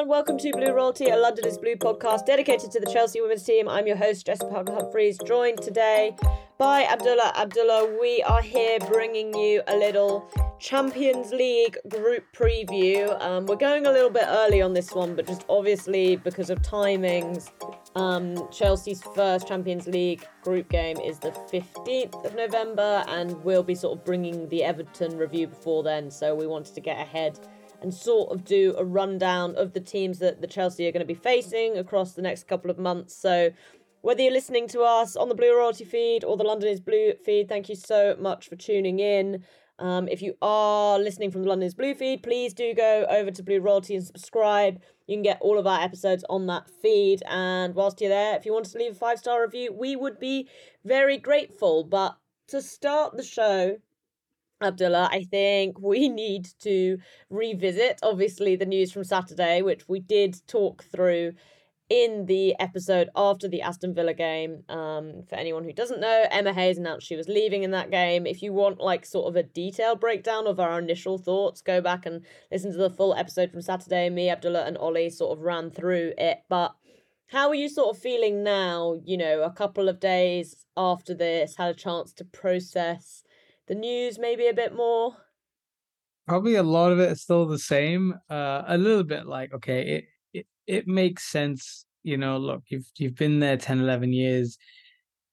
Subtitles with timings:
[0.00, 3.42] and welcome to Blue Royalty, a London is Blue podcast dedicated to the Chelsea women's
[3.42, 3.68] team.
[3.68, 6.16] I'm your host, Jessica Parker Humphreys, joined today
[6.56, 7.98] by Abdullah Abdullah.
[8.00, 10.26] We are here bringing you a little
[10.58, 13.20] Champions League group preview.
[13.20, 16.62] Um, we're going a little bit early on this one, but just obviously because of
[16.62, 17.50] timings,
[17.94, 23.74] um, Chelsea's first Champions League group game is the 15th of November, and we'll be
[23.74, 26.10] sort of bringing the Everton review before then.
[26.10, 27.38] So we wanted to get ahead
[27.82, 31.06] and sort of do a rundown of the teams that the Chelsea are going to
[31.06, 33.14] be facing across the next couple of months.
[33.14, 33.50] So
[34.02, 37.12] whether you're listening to us on the Blue Royalty feed or the London is Blue
[37.24, 39.44] feed, thank you so much for tuning in.
[39.78, 43.30] Um, if you are listening from the London is Blue feed, please do go over
[43.30, 44.80] to Blue Royalty and subscribe.
[45.06, 47.22] You can get all of our episodes on that feed.
[47.26, 50.20] And whilst you're there, if you want to leave a five star review, we would
[50.20, 50.48] be
[50.84, 51.84] very grateful.
[51.84, 52.16] But
[52.48, 53.78] to start the show,
[54.60, 56.98] Abdullah, I think we need to
[57.30, 61.32] revisit, obviously, the news from Saturday, which we did talk through
[61.88, 64.62] in the episode after the Aston Villa game.
[64.68, 68.26] Um, for anyone who doesn't know, Emma Hayes announced she was leaving in that game.
[68.26, 72.06] If you want, like, sort of a detailed breakdown of our initial thoughts, go back
[72.06, 74.08] and listen to the full episode from Saturday.
[74.08, 76.42] Me, Abdullah, and Ollie sort of ran through it.
[76.48, 76.74] But
[77.26, 81.56] how are you sort of feeling now, you know, a couple of days after this,
[81.56, 83.24] had a chance to process?
[83.70, 85.16] The news maybe a bit more?
[86.26, 88.14] Probably a lot of it is still the same.
[88.28, 90.04] Uh, a little bit like okay, it,
[90.34, 91.86] it it makes sense.
[92.02, 94.58] You know, look, you've you've been there 10, 11 years.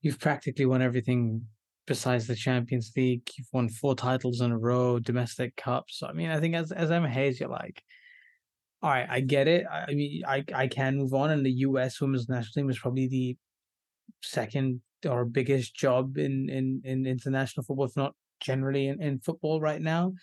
[0.01, 1.45] You've practically won everything
[1.87, 3.27] besides the Champions League.
[3.35, 5.97] You've won four titles in a row, domestic cups.
[5.97, 7.81] So, I mean, I think as as Emma Hayes, you're like,
[8.83, 9.65] all right, I get it.
[9.69, 11.31] I, I mean, I I can move on.
[11.31, 11.99] And the U.S.
[11.99, 13.35] women's national team is probably the
[14.21, 19.59] second or biggest job in in in international football, if not generally in, in football
[19.61, 20.13] right now.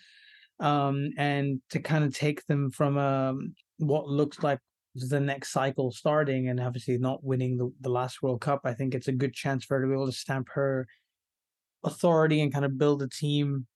[0.59, 4.59] Um, and to kind of take them from um, what looks like
[4.95, 8.95] the next cycle starting and obviously not winning the, the last World Cup, I think
[8.95, 10.87] it's a good chance for her to be able to stamp her
[11.83, 13.67] authority and kind of build a team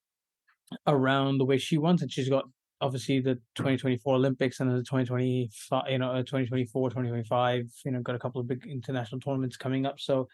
[0.88, 2.12] around the way she wants it.
[2.12, 2.46] She's got
[2.82, 8.20] obviously the 2024 Olympics and the 2025, you know, 2024, 2025, you know, got a
[8.20, 10.00] couple of big international tournaments coming up.
[10.00, 10.28] So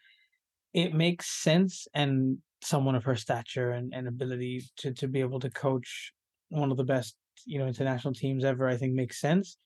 [0.74, 1.88] it makes sense.
[1.94, 6.14] And someone of her stature and, and ability to to be able to coach
[6.50, 9.58] one of the best you know international teams ever i think makes sense.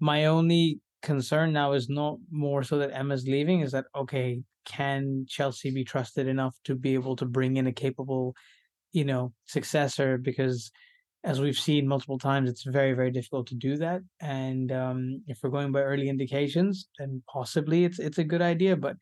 [0.00, 5.26] My only concern now is not more so that emma's leaving is that okay can
[5.28, 8.34] chelsea be trusted enough to be able to bring in a capable
[8.92, 10.18] you know successor?
[10.18, 10.70] Because
[11.24, 14.00] as we've seen multiple times it's very very difficult to do that.
[14.20, 18.76] And um, if we're going by early indications then possibly it's it's a good idea.
[18.76, 18.96] But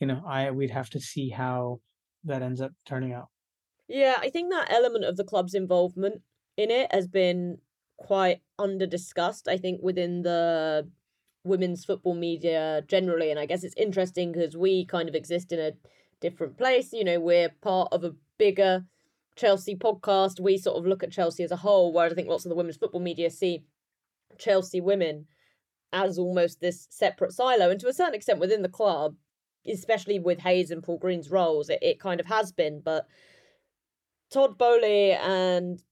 [0.00, 1.80] you know i we'd have to see how
[2.28, 3.28] that ends up turning out.
[3.88, 6.22] Yeah, I think that element of the club's involvement
[6.56, 7.58] in it has been
[7.96, 9.48] quite under discussed.
[9.48, 10.88] I think within the
[11.44, 15.58] women's football media generally, and I guess it's interesting because we kind of exist in
[15.58, 15.72] a
[16.20, 16.92] different place.
[16.92, 18.84] You know, we're part of a bigger
[19.36, 20.40] Chelsea podcast.
[20.40, 22.56] We sort of look at Chelsea as a whole, whereas I think lots of the
[22.56, 23.64] women's football media see
[24.36, 25.26] Chelsea women
[25.92, 27.70] as almost this separate silo.
[27.70, 29.14] And to a certain extent within the club,
[29.66, 32.80] especially with Hayes and Paul Green's roles, it, it kind of has been.
[32.80, 33.06] But
[34.30, 35.82] Todd Boehly and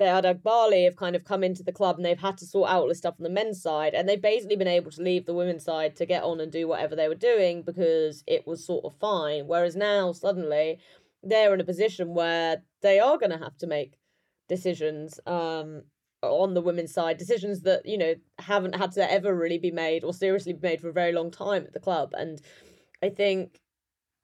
[0.00, 2.82] Behdad Eghbali have kind of come into the club and they've had to sort out
[2.82, 3.94] all stuff on the men's side.
[3.94, 6.66] And they've basically been able to leave the women's side to get on and do
[6.66, 9.46] whatever they were doing because it was sort of fine.
[9.46, 10.78] Whereas now, suddenly,
[11.22, 13.94] they're in a position where they are going to have to make
[14.48, 15.82] decisions um,
[16.22, 20.04] on the women's side, decisions that, you know, haven't had to ever really be made
[20.04, 22.10] or seriously be made for a very long time at the club.
[22.14, 22.40] And
[23.02, 23.60] I think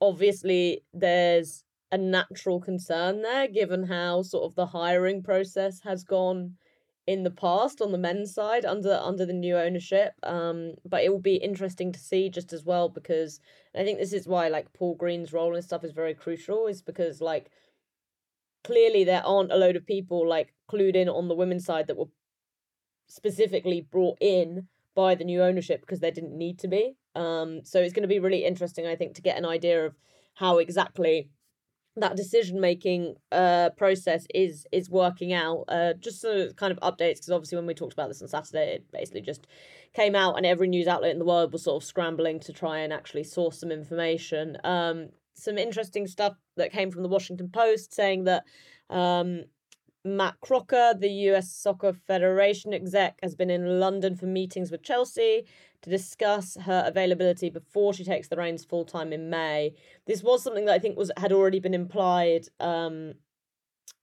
[0.00, 6.54] obviously there's a natural concern there given how sort of the hiring process has gone
[7.06, 10.12] in the past on the men's side under under the new ownership.
[10.22, 13.40] Um but it will be interesting to see just as well because
[13.74, 16.82] i think this is why like paul green's role and stuff is very crucial is
[16.82, 17.50] because like
[18.64, 21.96] clearly there aren't a load of people like clued in on the women's side that
[21.96, 22.10] were
[23.08, 27.80] specifically brought in by the new ownership because they didn't need to be um, so
[27.80, 29.94] it's going to be really interesting, I think, to get an idea of
[30.34, 31.28] how exactly
[31.96, 35.64] that decision making uh process is is working out.
[35.66, 38.74] Uh just sort kind of updates because obviously when we talked about this on saturday
[38.74, 39.48] it basically just
[39.94, 42.78] came out and every news outlet in the world was sort of scrambling to try
[42.78, 44.56] and actually source some information.
[44.62, 48.44] Um some interesting stuff that came from the washington post saying that
[48.90, 49.42] um
[50.04, 55.44] Matt Crocker, the US Soccer Federation exec, has been in London for meetings with Chelsea
[55.82, 59.74] to discuss her availability before she takes the reins full time in May.
[60.06, 63.14] This was something that I think was had already been implied um,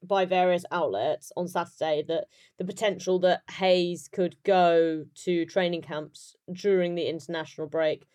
[0.02, 2.26] by various outlets on Saturday that
[2.58, 8.06] the potential that Hayes could go to training camps during the international break.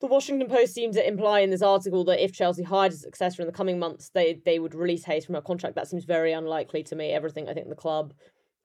[0.00, 3.40] The Washington Post seems to imply in this article that if Chelsea hired a successor
[3.42, 5.74] in the coming months, they they would release Hayes from her contract.
[5.74, 7.12] That seems very unlikely to me.
[7.12, 8.12] Everything I think the club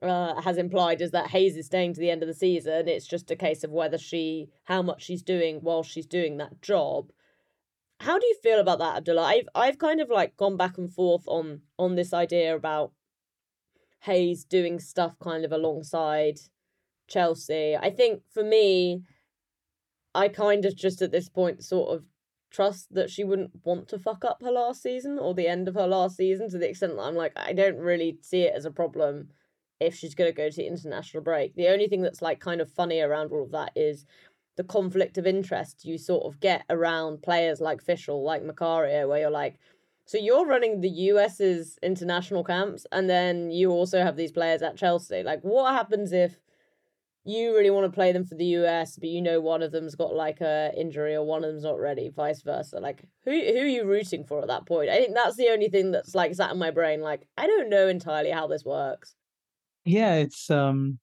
[0.01, 2.87] uh, has implied is that Hayes is staying to the end of the season.
[2.87, 6.61] It's just a case of whether she, how much she's doing while she's doing that
[6.61, 7.11] job.
[7.99, 9.23] How do you feel about that, Abdullah?
[9.23, 12.93] I've I've kind of like gone back and forth on on this idea about
[13.99, 16.39] Hayes doing stuff kind of alongside
[17.07, 17.77] Chelsea.
[17.77, 19.03] I think for me,
[20.15, 22.05] I kind of just at this point sort of
[22.49, 25.75] trust that she wouldn't want to fuck up her last season or the end of
[25.75, 28.65] her last season to the extent that I'm like, I don't really see it as
[28.65, 29.29] a problem
[29.81, 31.55] if she's going to go to the international break.
[31.55, 34.05] The only thing that's like kind of funny around all of that is
[34.57, 39.19] the conflict of interest you sort of get around players like Fishel, like Macario, where
[39.19, 39.57] you're like,
[40.05, 44.75] so you're running the US's international camps, and then you also have these players at
[44.75, 45.23] Chelsea.
[45.23, 46.41] Like, what happens if
[47.23, 49.95] you really want to play them for the US, but you know one of them's
[49.95, 52.79] got like a injury or one of them's not ready, vice versa.
[52.79, 54.89] Like, who who are you rooting for at that point?
[54.89, 57.01] I think that's the only thing that's like sat in my brain.
[57.01, 59.15] Like, I don't know entirely how this works.
[59.85, 60.99] Yeah, it's um,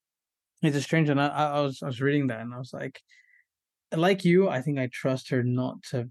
[0.62, 1.18] it's a strange one.
[1.18, 3.00] I, I was I was reading that and I was like,
[3.94, 6.08] like you, I think I trust her not to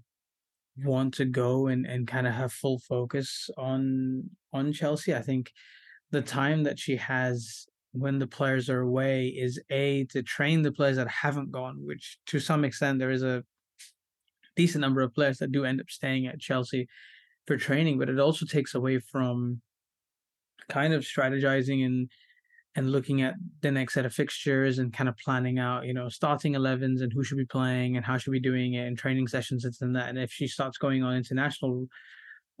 [0.84, 5.14] want to go and and kind of have full focus on on Chelsea.
[5.14, 5.50] I think
[6.10, 10.72] the time that she has when the players are away is a to train the
[10.72, 13.44] players that haven't gone, which to some extent there is a
[14.56, 16.88] decent number of players that do end up staying at Chelsea
[17.46, 19.62] for training, but it also takes away from
[20.68, 22.10] kind of strategizing and
[22.76, 26.08] and looking at the next set of fixtures and kind of planning out, you know,
[26.08, 28.96] starting 11s and who should be playing and how should we be doing it and
[28.96, 30.08] training sessions and that.
[30.08, 31.86] And if she starts going on international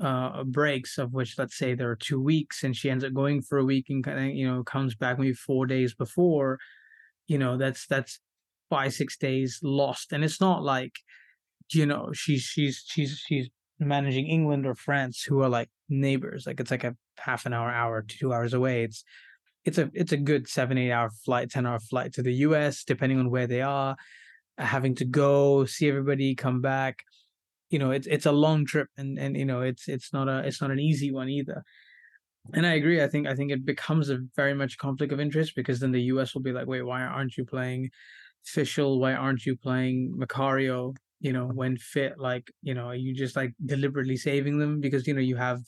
[0.00, 3.42] uh, breaks, of which let's say there are two weeks, and she ends up going
[3.42, 6.58] for a week and kind of, you know, comes back maybe four days before,
[7.26, 8.20] you know, that's that's
[8.70, 10.12] five six days lost.
[10.12, 10.92] And it's not like,
[11.72, 16.46] you know, she's she's she's she's managing England or France who are like neighbors.
[16.46, 18.84] Like it's like a half an hour, hour, two hours away.
[18.84, 19.04] It's
[19.68, 22.84] it's a it's a good seven eight hour flight, ten hour flight to the U.S.
[22.84, 23.96] depending on where they are.
[24.56, 27.00] Uh, having to go see everybody, come back.
[27.68, 30.38] You know, it's it's a long trip, and and you know, it's it's not a
[30.38, 31.62] it's not an easy one either.
[32.54, 33.02] And I agree.
[33.02, 36.08] I think I think it becomes a very much conflict of interest because then the
[36.14, 36.34] U.S.
[36.34, 37.90] will be like, wait, why aren't you playing
[38.44, 38.98] Fishel?
[38.98, 40.96] Why aren't you playing Macario?
[41.20, 45.06] You know, when fit, like you know, are you just like deliberately saving them because
[45.06, 45.60] you know you have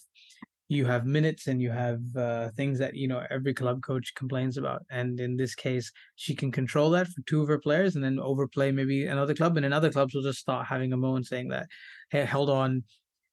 [0.70, 4.56] you have minutes and you have uh, things that you know every club coach complains
[4.56, 8.04] about and in this case she can control that for two of her players and
[8.04, 11.48] then overplay maybe another club and another clubs will just start having a moment saying
[11.48, 11.66] that
[12.10, 12.84] hey hold on.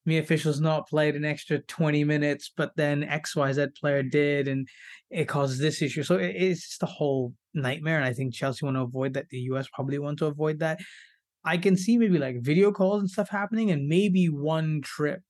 [0.07, 4.67] Mia Fishel's not played an extra 20 minutes but then xyz player did and
[5.11, 6.01] it causes this issue.
[6.01, 9.29] So it's just a whole nightmare and i think chelsea want to avoid that.
[9.29, 10.79] The us probably want to avoid that.
[11.45, 15.21] I can see maybe like video calls and stuff happening and maybe one trip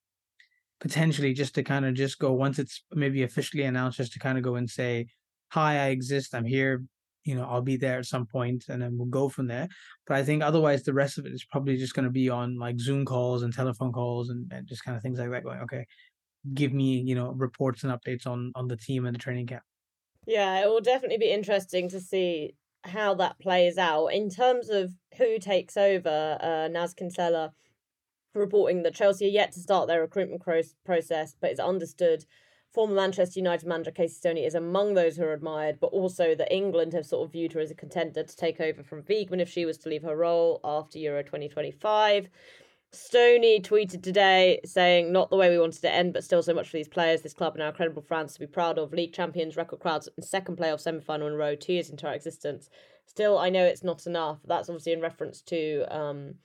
[0.79, 4.38] potentially just to kind of just go once it's maybe officially announced just to kind
[4.38, 5.07] of go and say
[5.50, 6.83] hi i exist i'm here
[7.24, 9.68] you know i'll be there at some point and then we'll go from there.
[10.06, 12.57] But i think otherwise the rest of it is probably just going to be on
[12.57, 15.59] like zoom calls and telephone calls and, and just kind of things like that going
[15.59, 15.85] okay
[16.53, 19.63] give me you know reports and updates on on the team and the training camp.
[20.25, 24.07] Yeah it will definitely be interesting to see how that plays out.
[24.07, 27.51] In terms of who takes over uh Nizaar Kinsella
[28.38, 30.44] reporting that Chelsea are yet to start their recruitment
[30.86, 32.25] process, but it's understood
[32.74, 36.53] former Manchester United manager Casey Stoney is among those who are admired, but also that
[36.53, 39.50] England have sort of viewed her as a contender to take over from Wiegman if
[39.50, 42.29] she was to leave her role after Euro 2025.
[42.91, 46.70] Stoney tweeted today saying, Not the way we wanted to end, but still so much
[46.70, 47.22] for these players.
[47.22, 48.94] This club and our incredible France to be proud of.
[48.94, 52.08] League champions, record crowds, and second playoff semi final in a row, two years into
[52.08, 52.70] our existence.
[53.06, 54.39] Still, I know it's not enough.
[54.46, 56.36] That's obviously in reference to um,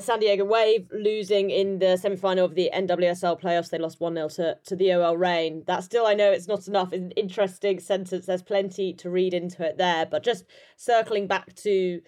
[0.00, 3.70] San Diego Wave losing in the semi final of the NWSL playoffs.
[3.70, 5.64] They lost 1 0 to, to the OL Reign.
[5.66, 6.92] That still, I know it's not enough.
[6.92, 8.26] An interesting sentence.
[8.26, 10.06] There's plenty to read into it there.
[10.06, 10.44] But just
[10.76, 12.00] circling back to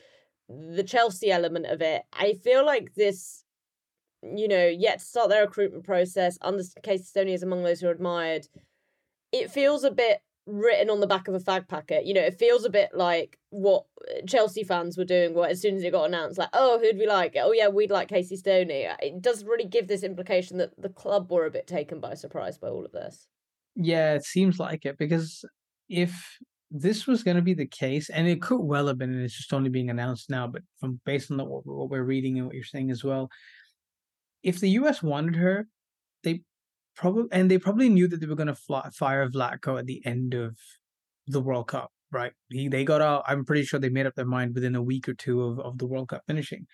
[0.49, 3.45] the Chelsea element of it, I feel like this,
[4.23, 7.89] you know, yet to start their recruitment process, under Casey Stoney is among those who
[7.89, 8.49] are admired.
[9.33, 12.07] It feels a bit written on the back of a fag packet.
[12.07, 13.85] You know, it feels a bit like what
[14.27, 15.35] Chelsea fans were doing.
[15.35, 17.37] What as soon as it got announced, like, oh, who'd we like?
[17.37, 18.87] Oh yeah, we'd like Casey Stoney.
[18.87, 22.15] Uh, it does really give this implication that the club were a bit taken by
[22.15, 23.27] surprise by all of this.
[23.77, 25.45] Yeah, it seems like it because
[25.89, 26.39] if
[26.71, 29.37] this was going to be the case, and it could well have been, and it's
[29.37, 32.47] just only being announced now, but from based on the, what, what we're reading and
[32.47, 33.29] what you're saying as well,
[34.43, 35.03] if the U.S.
[35.03, 35.67] wanted her,
[37.00, 40.35] probably and they probably knew that they were going to fire Vlatko at the end
[40.35, 40.57] of
[41.26, 42.33] the World Cup, right?
[42.50, 43.25] He they got out.
[43.26, 45.78] I'm pretty sure they made up their mind within a week or two of, of
[45.78, 46.66] the World Cup finishing.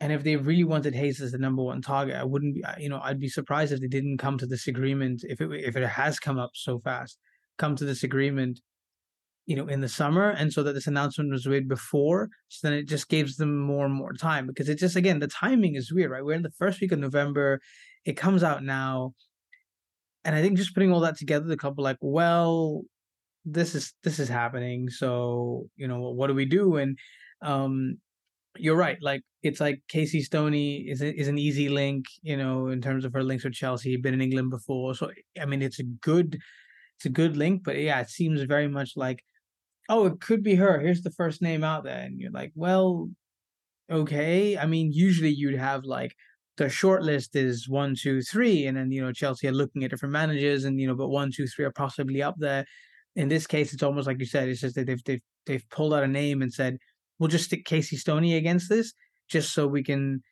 [0.00, 2.88] And if they really wanted Hayes as the number one target, I wouldn't be, you
[2.88, 5.22] know, I'd be surprised if they didn't come to this agreement.
[5.24, 7.18] If it if it has come up so fast,
[7.58, 8.60] come to this agreement,
[9.46, 12.76] you know, in the summer, and so that this announcement was made before, so then
[12.78, 15.92] it just gives them more and more time because it just again the timing is
[15.92, 16.24] weird, right?
[16.24, 17.60] We're in the first week of November,
[18.04, 19.14] it comes out now,
[20.24, 22.82] and I think just putting all that together, the couple like, well,
[23.44, 26.76] this is this is happening, so you know, what do we do?
[26.76, 26.98] And
[27.42, 27.98] um,
[28.56, 28.96] you're right.
[29.02, 33.04] Like it's like Casey Stoney is a, is an easy link, you know, in terms
[33.04, 33.96] of her links with Chelsea.
[33.96, 36.38] Been in England before, so I mean, it's a good,
[36.96, 37.62] it's a good link.
[37.64, 39.22] But yeah, it seems very much like,
[39.88, 40.80] oh, it could be her.
[40.80, 43.10] Here's the first name out there, and you're like, well,
[43.90, 44.56] okay.
[44.56, 46.14] I mean, usually you'd have like
[46.56, 49.90] the short list is one, two, three, and then you know Chelsea are looking at
[49.90, 52.64] different managers, and you know, but one, two, three are possibly up there.
[53.16, 54.48] In this case, it's almost like you said.
[54.48, 56.78] It's just that they've they've they've pulled out a name and said
[57.18, 58.92] we'll just stick Casey Stoney against this
[59.28, 60.22] just so we can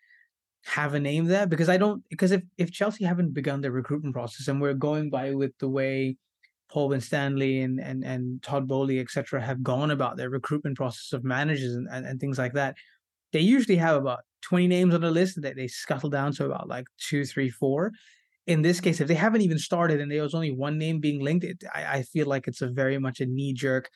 [0.64, 4.14] have a name there because I don't because if if Chelsea haven't begun their recruitment
[4.14, 6.16] process and we're going by with the way
[6.70, 11.24] Paul Winstanley and and and Todd Boehly etc have gone about their recruitment process of
[11.24, 12.76] managers and, and, and things like that,
[13.32, 16.68] they usually have about twenty names on the list that they scuttle down to about
[16.68, 17.92] like two, three, four.
[18.46, 21.20] In this case, if they haven't even started and there was only one name being
[21.22, 23.88] linked, it, I, I feel like it's a very much a knee jerk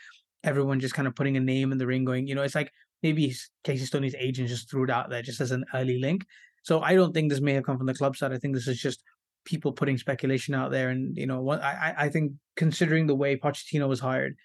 [0.47, 2.73] everyone just kind of putting a name in the ring, going, you know, it's like
[3.03, 3.35] maybe
[3.65, 6.25] Casey Stoney's agent just threw it out there just as an early link.
[6.63, 8.33] So I don't think this may have come from the club side.
[8.33, 9.03] I think this is just
[9.45, 10.89] people putting speculation out there.
[10.89, 14.37] And, you know, I, I think considering the way Pochettino was hired,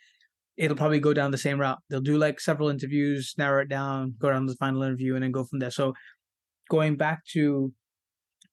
[0.61, 1.79] it'll probably go down the same route.
[1.89, 5.23] They'll do like several interviews, narrow it down, go down to the final interview, and
[5.23, 5.71] then go from there.
[5.71, 5.93] So
[6.69, 7.73] going back to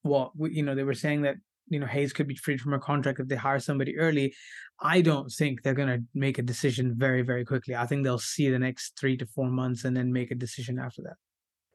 [0.03, 1.37] what, you know, they were saying that
[1.69, 4.35] you know Hayes could be freed from a contract if they hire somebody early.
[4.81, 7.75] I don't think they're going to make a decision very very quickly.
[7.77, 10.79] I think they'll see the next 3 to 4 months and then make a decision
[10.79, 11.17] after that.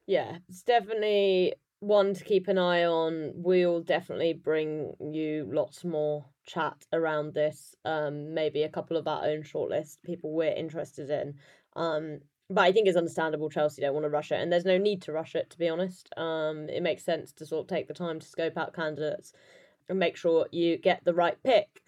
[0.06, 1.54] Yeah, it's definitely
[1.86, 3.32] one to keep an eye on.
[3.34, 7.74] We'll definitely bring you lots more chat around this.
[7.84, 11.34] Um maybe a couple of our own shortlist people we're interested in.
[11.76, 14.76] Um but I think it's understandable Chelsea don't want to rush it, and there's no
[14.76, 15.48] need to rush it.
[15.50, 18.58] To be honest, um, it makes sense to sort of take the time to scope
[18.58, 19.32] out candidates
[19.88, 21.82] and make sure you get the right pick.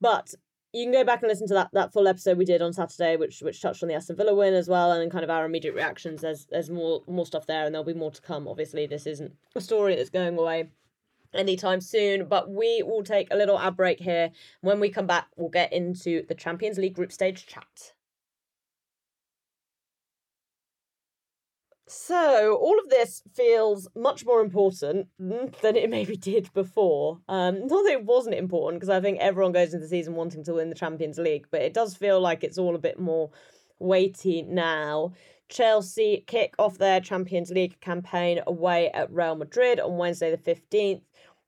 [0.00, 0.34] But
[0.74, 3.16] you can go back and listen to that that full episode we did on Saturday,
[3.16, 5.74] which which touched on the Aston Villa win as well, and kind of our immediate
[5.74, 6.20] reactions.
[6.20, 8.48] There's there's more more stuff there, and there'll be more to come.
[8.48, 10.68] Obviously, this isn't a story that's going away
[11.32, 14.30] anytime soon, but we will take a little ad break here.
[14.62, 17.93] When we come back, we'll get into the Champions League group stage chat.
[21.96, 27.20] So all of this feels much more important than it maybe did before.
[27.28, 30.42] Um, not that it wasn't important, because I think everyone goes into the season wanting
[30.44, 33.30] to win the Champions League, but it does feel like it's all a bit more
[33.78, 35.12] weighty now.
[35.48, 41.02] Chelsea kick off their Champions League campaign away at Real Madrid on Wednesday the 15th.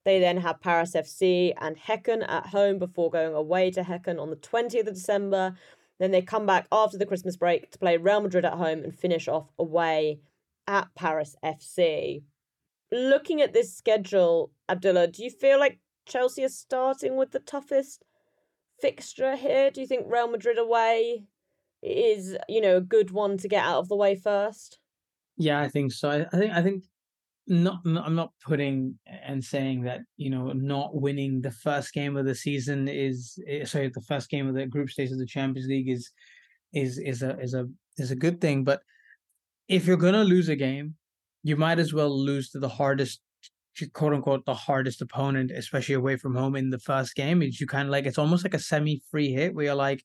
[0.04, 4.30] They then have Paris FC and Häcken at home before going away to Häcken on
[4.30, 5.56] the 20th of December.
[5.98, 8.94] Then they come back after the Christmas break to play Real Madrid at home and
[8.94, 10.20] finish off away
[10.66, 12.22] at Paris FC.
[12.92, 18.04] Looking at this schedule, Abdullah, do you feel like Chelsea is starting with the toughest
[18.80, 19.70] fixture here?
[19.70, 21.24] Do you think Real Madrid away
[21.82, 24.78] is, you know, a good one to get out of the way first?
[25.36, 26.10] Yeah, I think so.
[26.10, 26.84] I, I think I think
[27.46, 32.16] not, not, I'm not putting and saying that you know not winning the first game
[32.16, 35.26] of the season is eh, sorry the first game of the group stage of the
[35.26, 36.10] Champions League is
[36.72, 37.66] is is a is a
[37.98, 38.80] is a good thing, but
[39.68, 40.94] if you're gonna lose a game,
[41.42, 43.20] you might as well lose to the hardest
[43.92, 47.42] quote unquote the hardest opponent, especially away from home in the first game.
[47.42, 50.02] Is you kind of like it's almost like a semi free hit where you're like,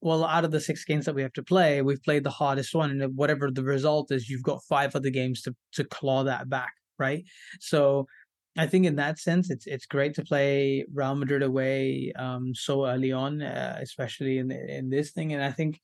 [0.00, 2.74] well, out of the six games that we have to play, we've played the hardest
[2.74, 6.48] one, and whatever the result is, you've got five other games to to claw that
[6.48, 7.24] back, right?
[7.60, 8.06] So.
[8.58, 12.84] I think in that sense, it's it's great to play Real Madrid away um, so
[12.84, 15.32] early on, uh, especially in in this thing.
[15.32, 15.80] And I think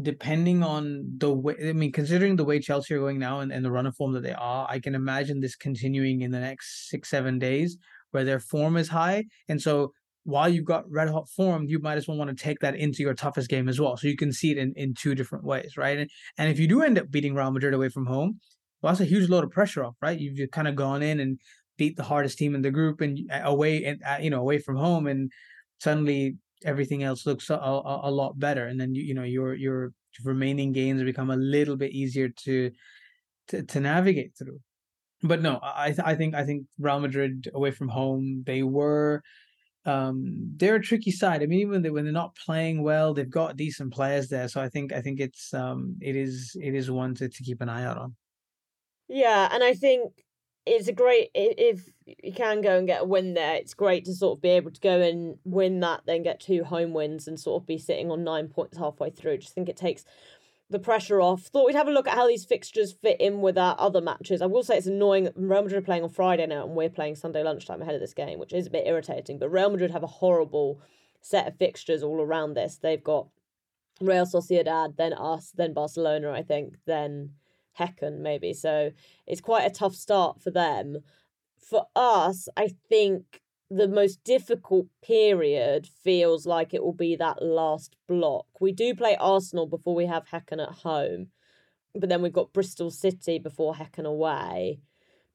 [0.00, 3.64] depending on the way I mean, considering the way Chelsea are going now and, and
[3.64, 6.88] the run of form that they are, I can imagine this continuing in the next
[6.88, 7.76] six, seven days
[8.10, 9.24] where their form is high.
[9.48, 9.92] And so
[10.24, 13.02] while you've got red hot form, you might as well want to take that into
[13.02, 13.96] your toughest game as well.
[13.96, 15.98] So you can see it in, in two different ways, right?
[15.98, 18.38] And, and if you do end up beating Real Madrid away from home,
[18.80, 20.18] well, that's a huge load of pressure off, right?
[20.18, 21.38] You've kind of gone in and
[21.76, 24.76] beat the hardest team in the group and away and uh, you know away from
[24.76, 25.30] home, and
[25.80, 29.54] suddenly everything else looks a, a, a, lot better and then you, you know your
[29.54, 29.92] your
[30.24, 32.70] remaining games become a little bit easier to
[33.48, 34.60] to, to navigate through
[35.22, 39.22] but no, I I think I think Real Madrid away from home they were
[39.84, 41.42] um they're a tricky side.
[41.42, 44.48] I mean, even when they're not playing well, they've got decent players there.
[44.48, 47.60] So I think I think it's um it is it is one to, to keep
[47.60, 48.16] an eye out on.
[49.08, 50.12] Yeah, and I think
[50.64, 53.54] it's a great if you can go and get a win there.
[53.54, 56.64] It's great to sort of be able to go and win that, then get two
[56.64, 59.38] home wins, and sort of be sitting on nine points halfway through.
[59.38, 60.04] Just think it takes
[60.70, 61.42] the pressure off.
[61.42, 64.40] Thought we'd have a look at how these fixtures fit in with our other matches.
[64.40, 67.16] I will say it's annoying Real Madrid are playing on Friday now, and we're playing
[67.16, 69.38] Sunday lunchtime ahead of this game, which is a bit irritating.
[69.38, 70.80] But Real Madrid have a horrible
[71.20, 72.78] set of fixtures all around this.
[72.80, 73.26] They've got
[74.00, 77.30] Real Sociedad, then us, then Barcelona, I think, then
[77.78, 78.52] Häcken maybe.
[78.52, 78.92] So
[79.26, 80.98] it's quite a tough start for them.
[81.58, 87.96] For us, I think the most difficult period feels like it will be that last
[88.06, 88.46] block.
[88.60, 91.28] We do play Arsenal before we have Häcken at home,
[91.94, 94.80] but then we've got Bristol City before Häcken away.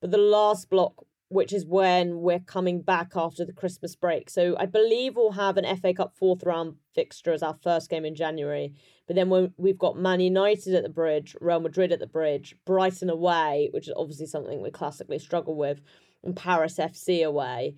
[0.01, 4.29] But the last block, which is when we're coming back after the Christmas break.
[4.29, 8.06] So I believe we'll have an FA Cup fourth round fixture as our first game
[8.06, 8.74] in January.
[9.08, 12.56] But then when we've got Man United at the bridge, Real Madrid at the bridge,
[12.66, 15.80] Brighton away, which is obviously something we classically struggle with,
[16.24, 17.76] and Paris FC away.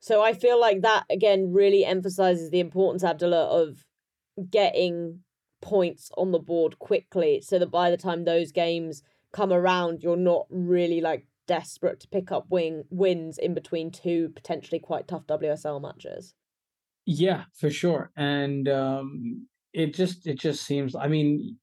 [0.00, 3.84] So I feel like that again really emphasizes the importance, Abdullah, of
[4.50, 5.20] getting
[5.60, 9.02] points on the board quickly so that by the time those games
[9.32, 14.30] come around, you're not really like desperate to pick up wing wins in between two
[14.34, 16.34] potentially quite tough WSL matches.
[17.06, 18.10] Yeah, for sure.
[18.16, 21.58] And um it just it just seems I mean,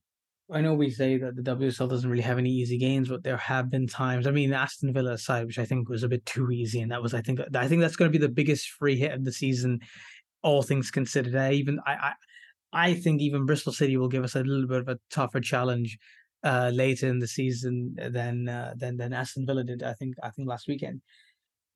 [0.52, 3.38] I know we say that the WSL doesn't really have any easy games, but there
[3.38, 4.28] have been times.
[4.28, 7.02] I mean, Aston Villa side, which I think was a bit too easy, and that
[7.02, 9.32] was I think I think that's going to be the biggest free hit of the
[9.32, 9.80] season,
[10.44, 11.36] all things considered.
[11.36, 12.14] I even I I,
[12.74, 15.98] I think even Bristol City will give us a little bit of a tougher challenge
[16.44, 19.84] uh, later in the season than uh, than than Aston Villa did.
[19.84, 21.02] I think I think last weekend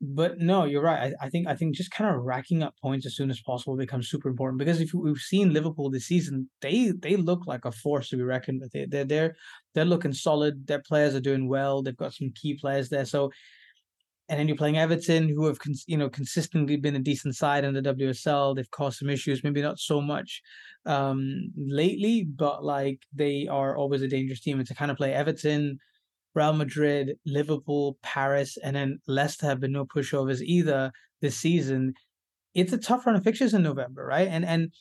[0.02, 1.14] but no, you're right.
[1.22, 3.78] I, I think I think just kind of racking up points as soon as possible
[3.78, 7.72] becomes super important because if we've seen Liverpool this season, they they look like a
[7.72, 8.72] force to be reckoned with.
[8.72, 9.36] They they're they're
[9.74, 10.68] they're looking solid.
[10.68, 11.82] Their players are doing well.
[11.82, 13.06] They've got some key players there.
[13.06, 13.32] So,
[14.28, 17.74] and then you're playing Everton, who have you know consistently been a decent side in
[17.74, 18.56] the WSL.
[18.56, 20.42] They've caused some issues, maybe not so much
[20.86, 24.60] um lately, but like they are always a dangerous team.
[24.60, 25.80] And to kind of play Everton
[26.36, 31.94] Real Madrid, Liverpool, Paris, and then Leicester have been no pushovers either this season.
[32.54, 34.28] It's a tough run of fixtures in November, right?
[34.28, 34.72] And and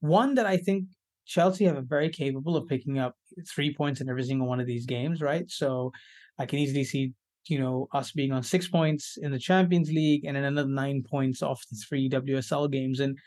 [0.00, 0.86] one that I think
[1.26, 3.14] Chelsea have a very capable of picking up
[3.48, 5.44] three points in every single one of these games, right?
[5.48, 5.92] So
[6.38, 7.12] I can easily see,
[7.46, 11.04] you know, us being on six points in the Champions League and then another nine
[11.08, 13.00] points off the three WSL games.
[13.00, 13.18] And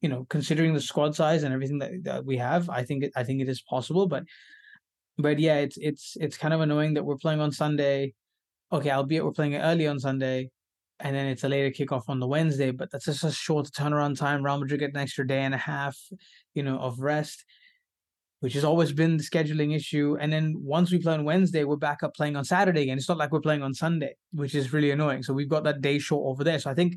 [0.00, 3.24] you know, considering the squad size and everything that, that we have, I think I
[3.24, 4.06] think it is possible.
[4.06, 4.24] But
[5.18, 8.14] but yeah, it's it's it's kind of annoying that we're playing on Sunday.
[8.72, 10.50] Okay, albeit we're playing it early on Sunday,
[11.00, 12.70] and then it's a later kickoff on the Wednesday.
[12.70, 14.44] But that's just a short turnaround time.
[14.44, 15.98] Real Madrid get an extra day and a half,
[16.54, 17.44] you know, of rest,
[18.40, 20.16] which has always been the scheduling issue.
[20.20, 22.98] And then once we play on Wednesday, we're back up playing on Saturday again.
[22.98, 25.24] It's not like we're playing on Sunday, which is really annoying.
[25.24, 26.58] So we've got that day short over there.
[26.60, 26.94] So I think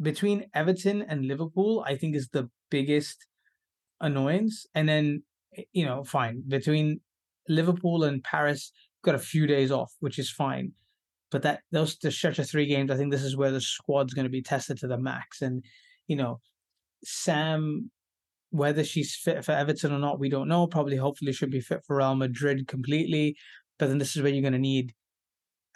[0.00, 3.26] between Everton and Liverpool, I think is the biggest
[4.00, 4.66] annoyance.
[4.74, 5.22] And then
[5.56, 7.00] eh, you know, fine between
[7.48, 10.72] Liverpool and Paris got a few days off, which is fine.
[11.30, 14.14] But that those the stretch of three games, I think this is where the squad's
[14.14, 15.42] going to be tested to the max.
[15.42, 15.64] And
[16.06, 16.40] you know,
[17.04, 17.90] Sam,
[18.50, 20.66] whether she's fit for Everton or not, we don't know.
[20.66, 23.36] Probably, hopefully, should be fit for Real Madrid completely.
[23.78, 24.92] But then this is where you're going to need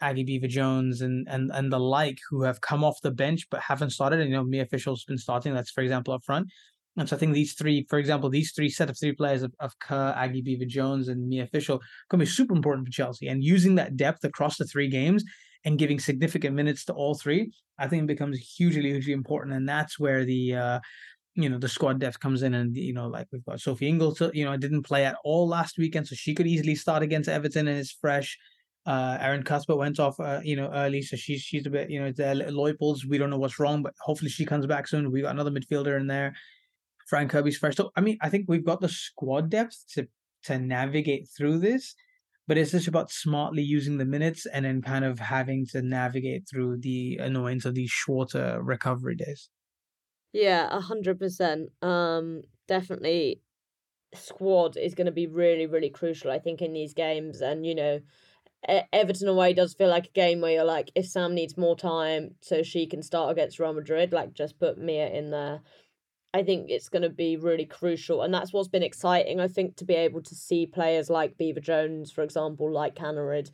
[0.02, 3.90] Aggie Beever-Jones and and and the like who have come off the bench but haven't
[3.90, 4.20] started.
[4.20, 5.54] And, you know, Mia Fishel's been starting.
[5.54, 6.48] That's for example up front.
[6.96, 9.54] And so I think these three, for example, these three set of three players of,
[9.60, 13.28] of Kerr, Aggie Beever-Jones, and Mia going to be super important for Chelsea.
[13.28, 15.22] And using that depth across the three games
[15.64, 19.54] and giving significant minutes to all three, I think becomes hugely, hugely important.
[19.56, 20.80] And that's where the uh,
[21.34, 22.54] you know the squad depth comes in.
[22.54, 25.76] And you know like we've got Sophie Ingles you know didn't play at all last
[25.76, 28.38] weekend so she could easily start against Everton and is fresh.
[28.86, 32.00] Uh Erin Cuthbert went off uh, you know early so she's she's a bit you
[32.00, 32.34] know there.
[32.34, 35.10] Leupolz we don't know what's wrong but hopefully she comes back soon.
[35.10, 36.34] We got another midfielder in there
[37.06, 37.78] Fran Kirby's first.
[37.78, 40.08] So I mean, I think we've got the squad depth to
[40.44, 41.94] to navigate through this,
[42.46, 46.44] but it's just about smartly using the minutes and then kind of having to navigate
[46.48, 49.48] through the annoyance of these shorter recovery days.
[50.32, 51.70] Yeah, a hundred percent.
[51.82, 53.40] Um, definitely,
[54.14, 56.30] squad is going to be really, really crucial.
[56.30, 58.00] I think in these games, and you know,
[58.92, 62.34] Everton away does feel like a game where you're like, if Sam needs more time
[62.40, 65.62] so she can start against Real Madrid, like just put Mia in there.
[66.36, 68.20] I think it's going to be really crucial.
[68.20, 72.12] And that's what's been exciting, I think, to be able to see players like Beever-Jones,
[72.12, 73.50] for example, like Kaneryd,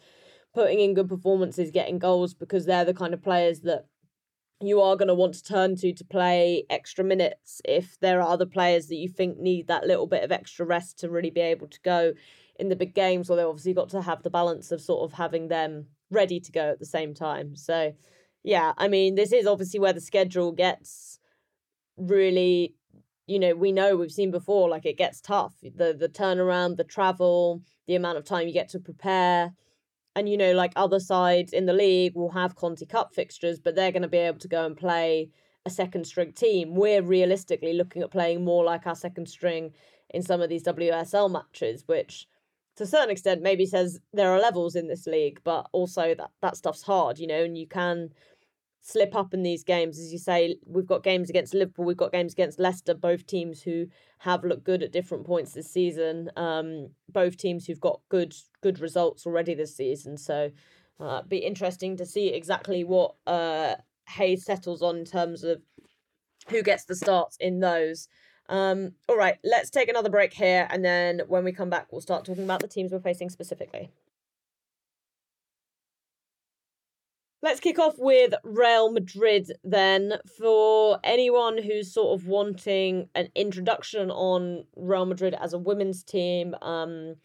[0.53, 3.87] putting in good performances, getting goals because they're the kind of players that
[4.61, 8.29] you are going to want to turn to to play extra minutes if there are
[8.29, 11.41] other players that you think need that little bit of extra rest to really be
[11.41, 12.13] able to go
[12.61, 15.49] in the big games they obviously got to have the balance of sort of having
[15.49, 17.93] them ready to go at the same time so
[18.45, 21.19] yeah i mean this is obviously where the schedule gets
[21.97, 22.75] really
[23.27, 26.85] you know we know we've seen before like it gets tough the the turnaround the
[26.85, 29.53] travel the amount of time you get to prepare.
[30.15, 33.75] And you know like other sides in the league will have Conti Cup fixtures but
[33.75, 35.31] they're going to be able to go and play
[35.65, 36.75] a second string team.
[36.75, 39.73] We're realistically looking at playing more like our second string
[40.11, 42.27] in some of these WSL matches which
[42.77, 46.31] to a certain extent maybe says there are levels in this league but also that
[46.43, 48.11] that stuff's hard you know and you can
[48.83, 49.99] slip up in these games.
[49.99, 53.63] As you say, we've got games against Liverpool, we've got games against Leicester, both teams
[53.63, 53.87] who
[54.19, 56.31] have looked good at different points this season.
[56.37, 60.19] Um, both teams who've got good good results already this season.
[60.19, 60.51] So
[61.01, 63.77] uh, be interesting to see exactly what uh,
[64.11, 65.63] Hayes settles on in terms of
[66.49, 68.09] who gets the starts in those.
[68.49, 72.01] Um, all right, let's take another break here, and then when we come back, we'll
[72.01, 73.91] start talking about the teams we're facing specifically.
[77.45, 80.15] Let's kick off with Real Madrid then.
[80.39, 86.55] For anyone who's sort of wanting an introduction on Real Madrid as a women's team,
[86.63, 87.17] um,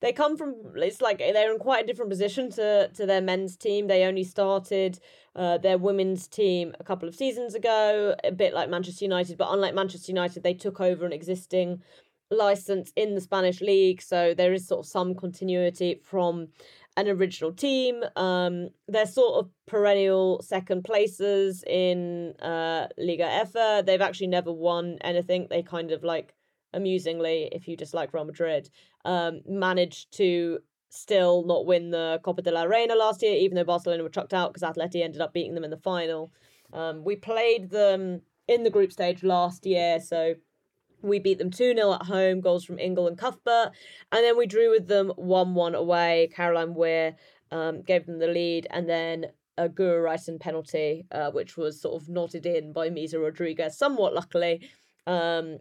[0.00, 3.56] they come from it's like they're in quite a different position to to their men's
[3.56, 3.88] team.
[3.88, 5.00] They only started
[5.34, 9.48] uh, their women's team a couple of seasons ago, a bit like Manchester United, but
[9.50, 11.82] unlike Manchester United, they took over an existing
[12.30, 16.48] license in the Spanish league, so there is sort of some continuity from
[16.96, 18.02] an original team.
[18.16, 23.52] Um, they're sort of perennial second places in uh, Liga F.
[23.84, 25.48] They've actually never won anything.
[25.50, 26.34] They kind of like,
[26.72, 28.70] amusingly, if you just like Real Madrid,
[29.04, 30.58] um, managed to
[30.90, 34.32] still not win the Copa de la Reina last year, even though Barcelona were chucked
[34.32, 36.32] out because Atleti ended up beating them in the final.
[36.72, 40.34] Um, we played them in the group stage last year, so
[41.04, 43.72] we beat them 2 0 at home, goals from Ingle and Cuthbert.
[44.10, 46.30] And then we drew with them 1 1 away.
[46.34, 47.16] Caroline Weir
[47.50, 48.66] um, gave them the lead.
[48.70, 53.78] And then a Guro-Reiten penalty, uh, which was sort of knotted in by Misa Rodriguez,
[53.78, 54.68] somewhat luckily,
[55.06, 55.58] um,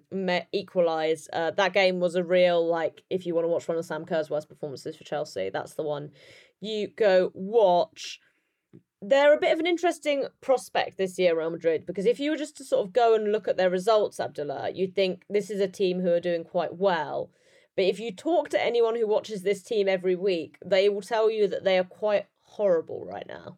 [0.52, 1.30] equalised.
[1.32, 4.06] Uh, that game was a real, like, if you want to watch one of Sam
[4.06, 6.12] Kerr's worst performances for Chelsea, that's the one
[6.60, 8.20] you go watch
[9.04, 12.38] they're a bit of an interesting prospect this year, Real Madrid, because if you were
[12.38, 15.60] just to sort of go and look at their results, Abdullah, you'd think this is
[15.60, 17.30] a team who are doing quite well.
[17.76, 21.30] But if you talk to anyone who watches this team every week, they will tell
[21.30, 23.58] you that they are quite horrible right now.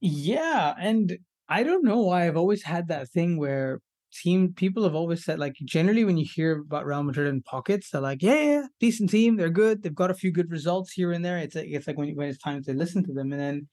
[0.00, 3.80] Yeah, and I don't know why I've always had that thing where
[4.22, 7.90] team people have always said like generally when you hear about Real Madrid in pockets,
[7.90, 11.12] they're like, yeah, yeah, decent team, they're good, they've got a few good results here
[11.12, 11.38] and there.
[11.38, 13.68] It's like it's like when when it's time to listen to them, and then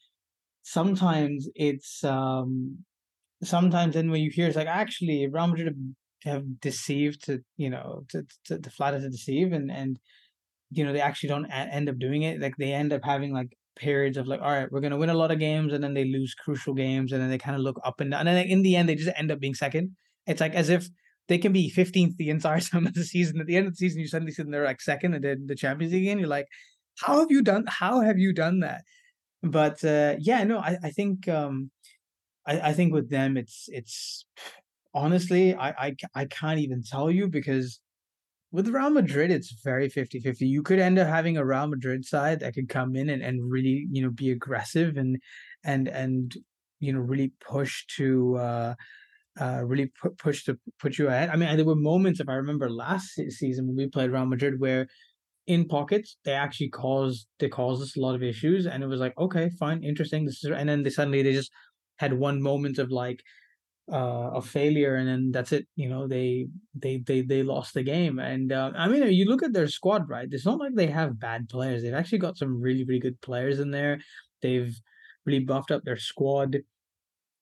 [0.63, 2.78] sometimes it's um
[3.43, 8.04] sometimes then when you hear it's like actually Real Madrid have deceived to you know
[8.10, 10.00] to to, to flatter to deceive and and
[10.69, 12.39] you know they actually don't a- end up doing it.
[12.39, 15.13] Like they end up having like periods of like all right we're gonna win a
[15.13, 17.80] lot of games and then they lose crucial games and then they kind of look
[17.86, 19.95] up and down and then in the end they just end up being second.
[20.28, 20.88] It's like as if
[21.28, 23.39] they can be 15th the entire time of the season.
[23.39, 25.47] At the end of the season you suddenly see them they're like second and then
[25.47, 26.19] the champions league again.
[26.19, 26.47] You're like
[27.00, 28.84] how have you done how have you done that
[29.43, 31.71] but uh, yeah, no, I, I think um,
[32.47, 34.25] I, I think with them it's it's
[34.93, 37.80] honestly I, I I can't even tell you because
[38.51, 40.47] with Real Madrid it's very 50-50.
[40.47, 43.49] You could end up having a Real Madrid side that could come in and, and
[43.51, 45.19] really, you know, be aggressive and
[45.63, 46.36] and and
[46.80, 48.75] you know really push to uh
[49.39, 51.30] uh really pu- push to put you ahead.
[51.30, 54.60] I mean, there were moments if I remember last season when we played Real Madrid
[54.60, 54.88] where
[55.51, 59.01] in pockets they actually caused they caused us a lot of issues and it was
[59.01, 61.51] like okay fine interesting this is and then they suddenly they just
[61.97, 63.21] had one moment of like
[63.91, 68.17] uh failure and then that's it you know they they they they lost the game
[68.19, 70.29] and uh, i mean you look at their squad right?
[70.31, 73.59] It's not like they have bad players they've actually got some really really good players
[73.59, 73.99] in there
[74.41, 74.73] they've
[75.25, 76.59] really buffed up their squad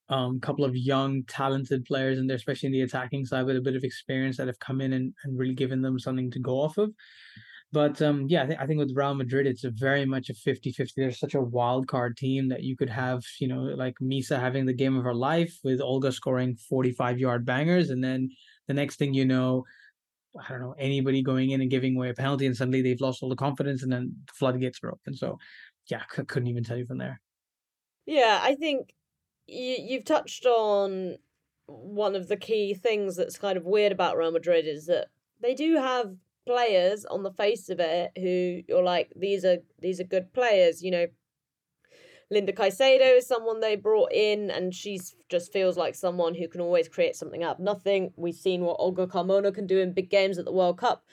[0.09, 3.61] um couple of young talented players in there especially in the attacking side with a
[3.61, 6.59] bit of experience that have come in and, and really given them something to go
[6.59, 6.89] off of
[7.71, 10.33] but um, yeah, I, th- I think with Real Madrid, it's a very much a
[10.33, 11.01] 50 50.
[11.01, 14.65] There's such a wild card team that you could have, you know, like Misa having
[14.65, 17.91] the game of her life with Olga scoring 45 yard bangers.
[17.91, 18.31] And then
[18.67, 19.65] the next thing you know,
[20.39, 23.21] I don't know, anybody going in and giving away a penalty, and suddenly they've lost
[23.21, 25.15] all the confidence, and then the floodgates are open.
[25.15, 25.37] So,
[25.89, 27.21] yeah, c- couldn't even tell you from there.
[28.05, 28.93] Yeah, I think
[29.47, 31.17] you, you've touched on
[31.67, 35.07] one of the key things that's kind of weird about Real Madrid is that
[35.41, 36.15] they do have
[36.49, 40.81] players on the face of it who you're like these are these are good players.
[40.81, 41.07] You know,
[42.31, 46.59] Linda Caicedo is someone they brought in, and she's just feels like someone who can
[46.59, 47.59] always create something up.
[47.59, 48.13] Nothing.
[48.15, 51.05] We've seen what Olga Carmona can do in big games at the World Cup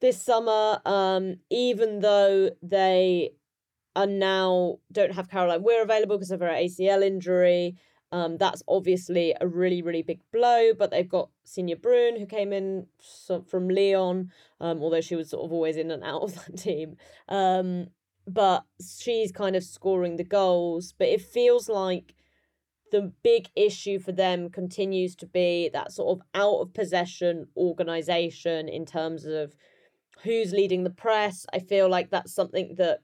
[0.00, 0.80] this summer.
[0.84, 3.30] Um, even though they
[3.94, 7.76] are now don't have Caroline Weir available because of her ACL injury.
[8.12, 12.52] Um, that's obviously a really, really big blow, but they've got Signe Bruun, who came
[12.52, 12.86] in
[13.46, 16.96] from Lyon, um, although she was sort of always in and out of that team.
[17.28, 17.88] Um,
[18.26, 18.64] but
[18.98, 20.92] she's kind of scoring the goals.
[20.96, 22.14] But it feels like
[22.90, 28.68] the big issue for them continues to be that sort of out of possession organization
[28.68, 29.54] in terms of
[30.22, 31.46] who's leading the press.
[31.52, 33.00] I feel like that's something that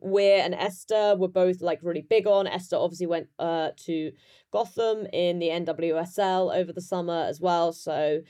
[0.00, 2.46] Weir and Esther were both like really big on.
[2.46, 4.12] Esther obviously went uh to
[4.52, 7.72] Gotham in the NWSL over the summer as well.
[7.72, 8.22] So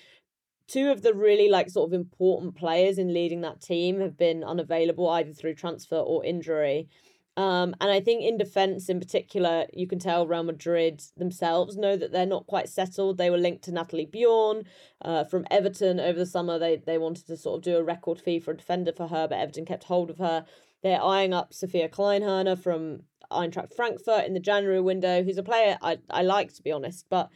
[0.68, 4.42] two of the really like sort of important players in leading that team have been
[4.42, 6.88] unavailable either through transfer or injury.
[7.36, 11.94] Um, and I think in defense in particular, you can tell Real Madrid themselves know
[11.94, 13.18] that they're not quite settled.
[13.18, 14.64] They were linked to Nathalie Björn
[15.02, 16.58] uh, from Everton over the summer.
[16.58, 19.28] They they wanted to sort of do a record fee for a defender for her,
[19.28, 20.46] but Everton kept hold of her.
[20.82, 25.78] They're eyeing up Sophia Kleinherne from Eintracht Frankfurt in the January window, who's a player
[25.82, 27.06] I, I like, to be honest.
[27.10, 27.30] But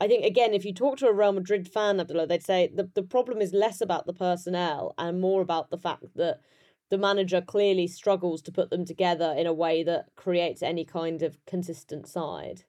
[0.00, 2.88] I think, again, if you talk to a Real Madrid fan, Abdullah, they'd say the,
[2.94, 6.40] the problem is less about the personnel and more about the fact that
[6.90, 11.22] the manager clearly struggles to put them together in a way that creates any kind
[11.22, 12.64] of consistent side.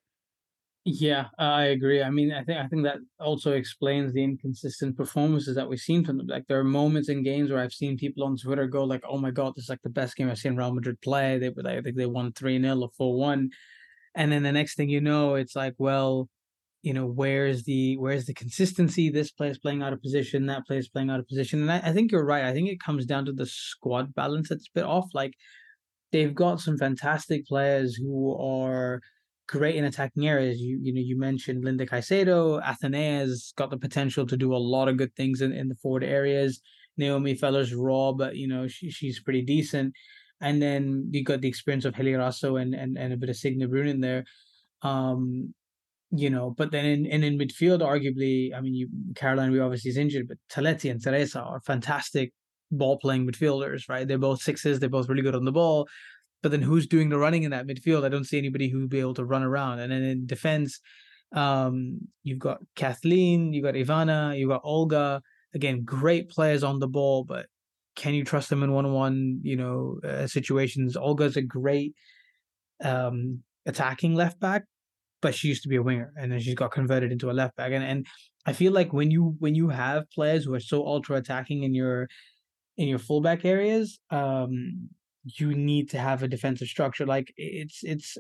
[0.85, 2.01] Yeah, I agree.
[2.01, 6.03] I mean, I think I think that also explains the inconsistent performances that we've seen
[6.05, 6.27] from them.
[6.27, 9.17] Like there are moments in games where I've seen people on Twitter go like, "Oh
[9.17, 11.67] my god, this is like the best game I've seen Real Madrid play." They were
[11.67, 13.49] I think they won three 0 or four one,
[14.15, 16.29] and then the next thing you know, it's like, well,
[16.83, 19.09] you know, where's the where's the consistency?
[19.09, 21.93] This player's playing out of position, that player's playing out of position, and I, I
[21.93, 22.45] think you're right.
[22.45, 25.09] I think it comes down to the squad balance that's a bit off.
[25.13, 25.33] Like
[26.11, 29.01] they've got some fantastic players who are
[29.49, 30.59] great in attacking areas.
[30.59, 34.65] You you know you mentioned Linda Caicedo, Athenea has got the potential to do a
[34.75, 36.61] lot of good things in, in the forward areas.
[36.97, 39.93] Naomi Feller's raw, but you know she, she's pretty decent.
[40.41, 43.35] And then you got the experience of Hayley Raso and, and and a bit of
[43.35, 44.23] Signe Bruun in there.
[44.83, 45.53] Um,
[46.11, 49.89] you know, but then in, in in midfield, arguably, I mean, you Caroline Weir obviously
[49.89, 52.33] is injured, but Toletti and Teresa are fantastic
[52.71, 54.07] ball playing midfielders, right?
[54.07, 55.87] They're both sixes, they're both really good on the ball.
[56.41, 58.05] But then who's doing the running in that midfield?
[58.05, 59.79] I don't see anybody who would be able to run around.
[59.79, 60.79] And then in defense,
[61.33, 65.21] um, you've got Kathellen, you've got Ivana, you've got Olga.
[65.53, 67.47] Again, great players on the ball, but
[67.95, 70.95] can you trust them in one-on-one, you know, uh, situations?
[70.95, 71.93] Olga's a great
[72.83, 74.63] um, attacking left back,
[75.21, 77.55] but she used to be a winger, and then she's got converted into a left
[77.57, 77.71] back.
[77.73, 78.07] And and
[78.45, 81.73] I feel like when you when you have players who are so ultra attacking in
[81.73, 82.07] your
[82.77, 84.89] in your fullback areas, um,
[85.37, 87.05] you need to have a defensive structure.
[87.05, 88.17] Like it's it's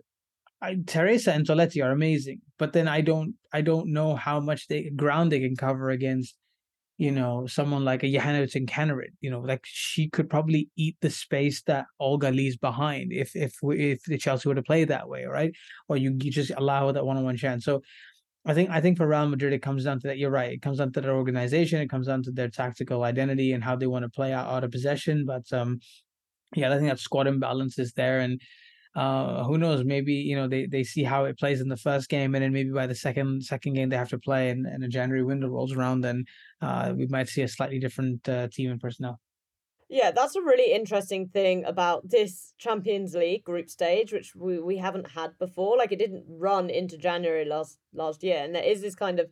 [0.61, 4.67] I, Teresa and Toletti are amazing, but then I don't I don't know how much
[4.67, 6.35] they ground they can cover against
[6.97, 9.13] you know someone like a Jehanovic and Kaneryd.
[9.21, 13.55] You know, like she could probably eat the space that Olga leaves behind if if
[13.63, 15.53] if the Chelsea were to play that way, right?
[15.87, 17.65] Or you, you just allow that one on one chance.
[17.65, 17.81] So.
[18.45, 20.17] I think I think for Real Madrid it comes down to that.
[20.17, 20.53] You're right.
[20.53, 21.81] It comes down to their organization.
[21.81, 24.63] It comes down to their tactical identity and how they want to play out, out
[24.63, 25.25] of possession.
[25.25, 25.81] But um,
[26.55, 28.41] yeah, I think that squad imbalance is there, and
[28.95, 29.83] uh, who knows?
[29.83, 32.53] Maybe you know they, they see how it plays in the first game, and then
[32.53, 35.47] maybe by the second second game they have to play, and, and a January window
[35.47, 36.25] rolls around, then
[36.61, 39.19] uh, we might see a slightly different uh, team and personnel.
[39.91, 44.77] Yeah, that's a really interesting thing about this Champions League group stage, which we, we
[44.77, 45.77] haven't had before.
[45.77, 49.31] Like it didn't run into January last last year, and there is this kind of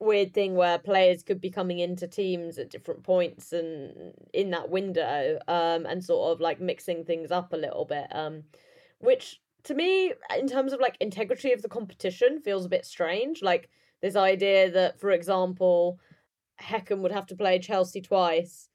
[0.00, 4.70] weird thing where players could be coming into teams at different points and in that
[4.70, 8.44] window um and sort of like mixing things up a little bit um
[9.00, 13.42] which to me in terms of like integrity of the competition feels a bit strange.
[13.42, 13.68] Like
[14.00, 15.98] this idea that for example
[16.60, 18.68] Häcken would have to play Chelsea twice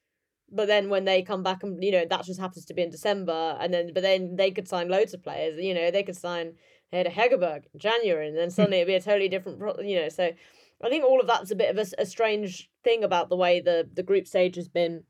[0.50, 2.90] but then when they come back and you know that just happens to be in
[2.90, 6.16] December and then but then they could sign loads of players you know they could
[6.16, 6.54] sign
[6.92, 10.30] Ada Hegerberg in January and then suddenly it'd be a totally different you know so
[10.84, 13.60] I think all of that's a bit of a, a strange thing about the way
[13.60, 15.04] the, the group stage has been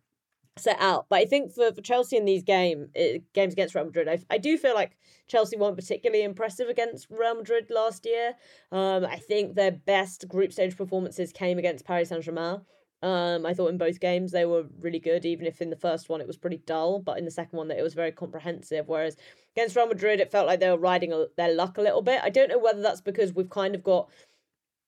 [0.57, 1.07] set out.
[1.09, 4.19] But I think for, for Chelsea in these game uh, games against Real Madrid, I,
[4.31, 8.35] I do feel like Chelsea weren't particularly impressive against Real Madrid last year.
[8.71, 12.61] Um, I think their best group stage performances came against Paris Saint Germain.
[13.03, 16.09] Um, I thought in both games they were really good, even if in the first
[16.09, 18.89] one it was pretty dull, but in the second one that it was very comprehensive.
[18.89, 19.17] Whereas
[19.55, 22.21] against Real Madrid, it felt like they were riding a, their luck a little bit.
[22.23, 24.09] I don't know whether that's because we've kind of got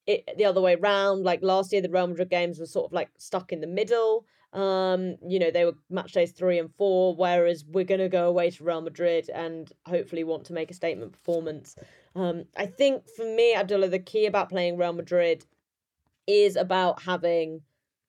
[0.07, 1.25] it the other way around.
[1.25, 4.27] Like last year, the Real Madrid games were sort of like stuck in the middle.
[4.53, 8.29] Um, you know, they were match days three and four, whereas we're going to go
[8.29, 11.77] away to Real Madrid and hopefully want to make a statement performance.
[12.14, 15.45] Um, I think for me, Abdullah, the key about playing Real Madrid
[16.27, 17.61] is about having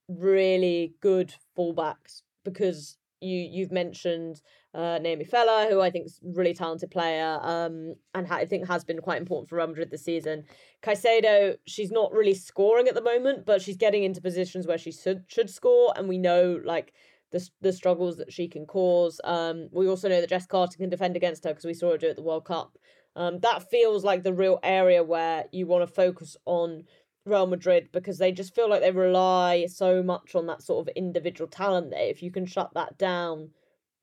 [0.08, 4.42] really good fullbacks because you you've mentioned
[4.78, 8.68] uh, Naomie Feller, who I think is really talented player, um, and ha- I think
[8.68, 10.44] has been quite important for Real Madrid this season.
[10.84, 14.92] Caicedo, she's not really scoring at the moment, but she's getting into positions where she
[14.92, 16.94] should should score, and we know like
[17.32, 19.20] the the struggles that she can cause.
[19.24, 21.98] Um, we also know that Jess Carter can defend against her because we saw her
[21.98, 22.78] do it at the World Cup.
[23.16, 26.84] Um, that feels like the real area where you want to focus on
[27.26, 30.96] Real Madrid because they just feel like they rely so much on that sort of
[30.96, 33.50] individual talent that if you can shut that down,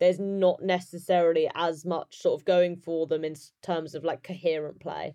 [0.00, 4.80] there's not necessarily as much sort of going for them in terms of like coherent
[4.80, 5.14] play.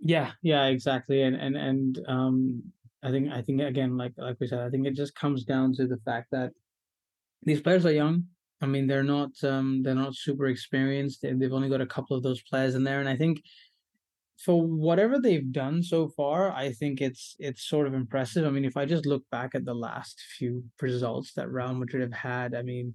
[0.00, 1.22] Yeah, yeah, exactly.
[1.22, 4.86] And and and um I think I think again like like we said, I think
[4.86, 6.52] it just comes down to the fact that
[7.42, 8.26] these players are young.
[8.60, 11.22] I mean, they're not um they're not super experienced.
[11.22, 13.42] They've only got a couple of those players in there and I think
[14.44, 18.44] for whatever they've done so far, I think it's it's sort of impressive.
[18.44, 22.02] I mean, if I just look back at the last few results that Real Madrid
[22.02, 22.94] have had, I mean,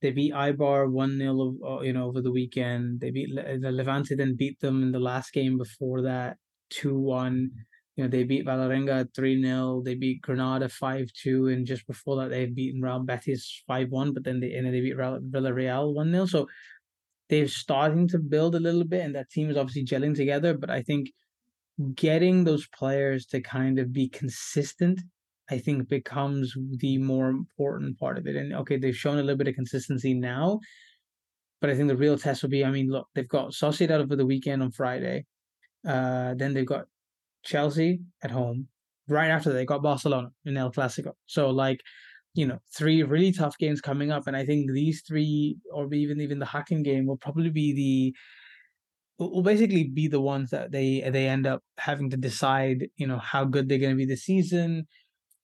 [0.00, 3.00] they beat Eibar one 0 uh, you know over the weekend.
[3.00, 6.36] They beat the Levante, then beat them in the last game before that
[6.70, 7.50] two one.
[7.96, 12.16] You know they beat Vålerenga three 0 They beat Granada five two, and just before
[12.16, 14.14] that they had beaten Real Betis five one.
[14.14, 16.48] But then they and they beat Real, Villarreal one 0 So
[17.28, 20.56] they're starting to build a little bit, and that team is obviously gelling together.
[20.56, 21.10] But I think
[21.94, 25.00] getting those players to kind of be consistent,
[25.50, 28.36] I think becomes the more important part of it.
[28.36, 30.60] And okay, they've shown a little bit of consistency now,
[31.60, 32.64] but I think the real test will be.
[32.64, 35.26] I mean, look, they've got Sociedad over the weekend on Friday.
[35.86, 36.86] Uh, then they've got
[37.42, 38.68] Chelsea at home.
[39.08, 41.12] Right after they got Barcelona in El Clasico.
[41.26, 41.80] So like
[42.34, 46.20] you know three really tough games coming up and i think these three or even
[46.20, 48.14] even the Häcken game will probably be the
[49.18, 53.18] will basically be the ones that they they end up having to decide you know
[53.18, 54.86] how good they're going to be this season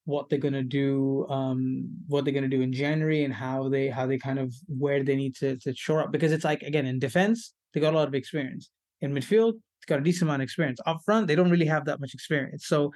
[0.07, 3.69] what they're going to do um what they're going to do in january and how
[3.69, 6.63] they how they kind of where they need to to shore up because it's like
[6.63, 8.71] again in defense they got a lot of experience
[9.03, 11.85] in midfield it's got a decent amount of experience up front they don't really have
[11.85, 12.91] that much experience so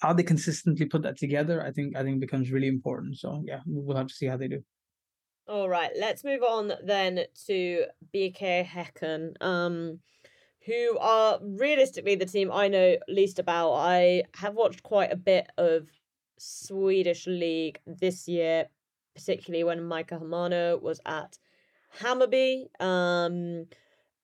[0.00, 3.18] how they consistently put that together, I think I think becomes really important.
[3.18, 4.62] So yeah, we'll have to see how they do.
[5.48, 9.98] All right, let's move on then to BK Häcken um,
[10.64, 13.72] who are realistically the team I know least about.
[13.72, 15.88] I have watched quite a bit of
[16.40, 18.66] Swedish league this year,
[19.14, 21.38] particularly when Maika Hamano was at
[22.00, 22.68] Hammarby.
[22.80, 23.66] Um,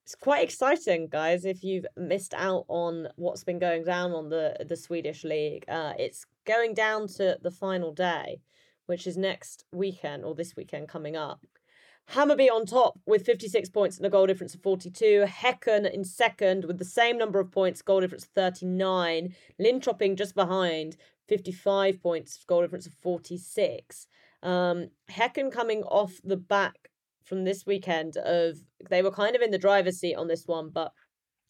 [0.03, 1.45] it's quite exciting, guys.
[1.45, 5.93] If you've missed out on what's been going down on the the Swedish league, uh,
[5.99, 8.41] it's going down to the final day,
[8.87, 11.45] which is next weekend or this weekend coming up.
[12.13, 15.25] Hammarby on top with 56 points and a goal difference of 42.
[15.27, 19.35] Häcken in second with the same number of points, goal difference of 39.
[19.59, 20.95] Linköping just behind,
[21.27, 24.07] 55 points, goal difference of 46.
[24.43, 26.89] Um, Häcken coming off the back
[27.23, 28.57] from this weekend of
[28.89, 30.93] they were kind of in the driver's seat on this one, but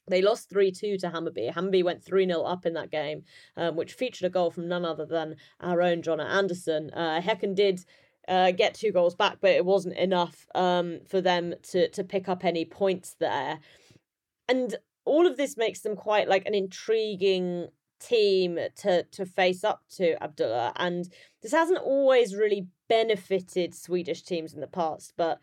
[0.10, 1.54] they lost 3 2 to Hammarby.
[1.54, 3.24] Hammarby went 3 0 up in that game,
[3.56, 6.90] um, which featured a goal from none other than our own Jonna Andersson.
[6.92, 7.82] Uh, Häcken did
[8.28, 12.28] uh, get two goals back, but it wasn't enough um, for them to, to pick
[12.28, 13.60] up any points there.
[14.50, 17.68] And all of this makes them quite like an intriguing
[18.00, 21.10] team to to face up to Abdullah and
[21.42, 25.40] this hasn't always really benefited Swedish teams in the past but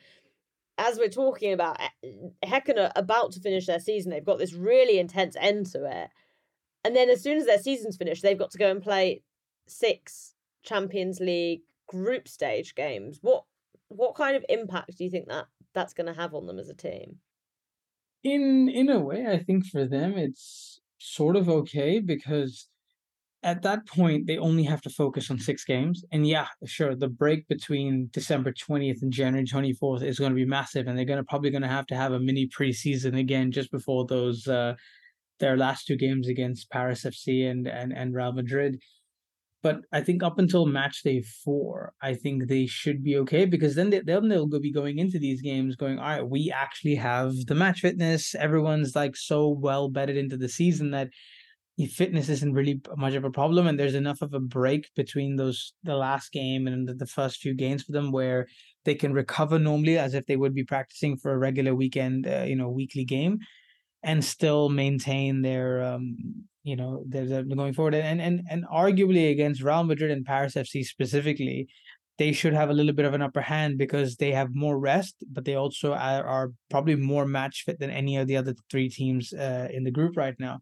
[0.78, 2.10] as we're talking about, eh,
[2.44, 4.10] Häcken are about to finish their season.
[4.10, 6.10] They've got this really intense end to it.
[6.84, 9.22] And then as soon as their season's finished, they've got to go and play
[9.66, 13.18] six Champions League group stage games.
[13.22, 13.44] What
[13.88, 16.68] what kind of impact do you think that that's going to have on them as
[16.68, 17.18] a team?
[18.22, 22.66] In in a way, I think for them it's sort of okay because
[23.42, 27.08] at that point they only have to focus on six games and yeah sure the
[27.08, 31.18] break between december 20th and january 24th is going to be massive and they're going
[31.18, 34.74] to probably going to have to have a mini preseason again just before those uh
[35.40, 38.80] their last two games against paris fc and and, and real madrid
[39.64, 43.74] but I think up until match day four, I think they should be okay because
[43.74, 47.32] then they, then they'll be going into these games going, all right, we actually have
[47.46, 48.34] the match fitness.
[48.34, 51.08] Everyone's like so well bedded into the season that
[51.88, 55.72] fitness isn't really much of a problem and there's enough of a break between those
[55.82, 58.46] the last game and the, the first few games for them where
[58.84, 62.44] they can recover normally as if they would be practicing for a regular weekend uh,
[62.46, 63.40] you know weekly game
[64.04, 69.62] and still maintain their um you know their going forward and and and arguably against
[69.62, 71.68] Real Madrid and Paris FC specifically
[72.18, 75.16] they should have a little bit of an upper hand because they have more rest,
[75.32, 78.88] but they also are, are probably more match fit than any of the other three
[78.88, 80.60] teams uh, in the group right now.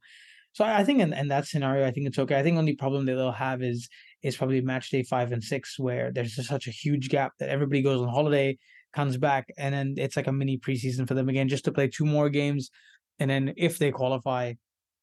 [0.52, 2.38] So I think in, in that scenario, I think it's okay.
[2.38, 3.88] I think only problem that they'll have is
[4.22, 7.48] is probably match day five and six, where there's just such a huge gap that
[7.48, 8.56] everybody goes on holiday,
[8.94, 11.88] comes back, and then it's like a mini preseason for them again, just to play
[11.88, 12.70] two more games,
[13.18, 14.52] and then if they qualify,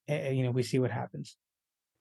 [0.10, 1.38] you know, we see what happens.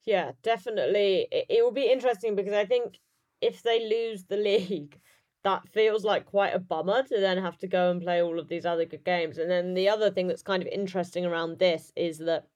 [0.04, 1.28] Yeah, definitely.
[1.30, 2.98] It, it will be interesting because I think
[3.40, 4.98] if they lose the league,
[5.44, 8.48] that feels like quite a bummer to then have to go and play all of
[8.48, 9.38] these other good games.
[9.38, 12.46] And then the other thing that's kind of interesting around this is that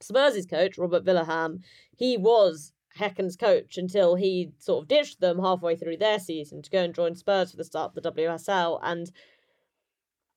[0.00, 1.62] Spurs' coach, Robert Vilahamn
[1.96, 6.70] he was Häcken's coach until he sort of ditched them halfway through their season to
[6.70, 8.80] go and join Spurs for the start of the WSL.
[8.82, 9.10] And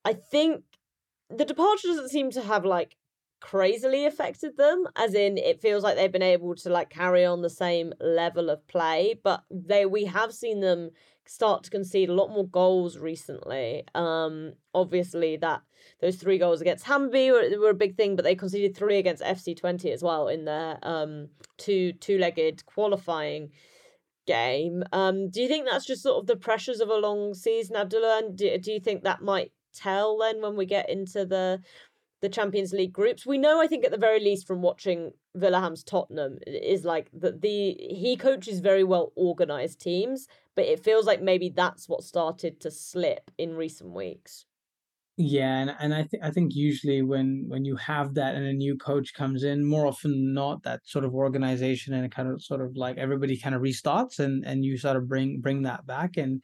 [0.05, 0.63] I think
[1.29, 2.95] the departure doesn't seem to have like
[3.43, 7.41] crazily affected them as in it feels like they've been able to like carry on
[7.41, 10.89] the same level of play but they we have seen them
[11.25, 13.83] start to concede a lot more goals recently.
[13.95, 15.61] Um obviously that
[15.99, 19.21] those three goals against Hammarby were, were a big thing but they conceded three against
[19.21, 21.27] FC Twente as well in their um
[21.57, 23.49] two two-legged qualifying
[24.25, 24.85] game.
[24.93, 28.19] Um do you think that's just sort of the pressures of a long season Abdullah?
[28.19, 31.61] And do, do you think that might tell then when we get into the
[32.23, 33.25] the Champions League groups.
[33.25, 37.41] We know, I think, at the very least, from watching Vilahamn's Tottenham, is like that
[37.41, 42.61] the he coaches very well organized teams, but it feels like maybe that's what started
[42.61, 44.45] to slip in recent weeks.
[45.17, 48.53] Yeah, and, and I think I think usually when when you have that and a
[48.53, 52.41] new coach comes in, more often than not, that sort of organization and kind of
[52.41, 55.85] sort of like everybody kind of restarts and and you sort of bring bring that
[55.85, 56.41] back and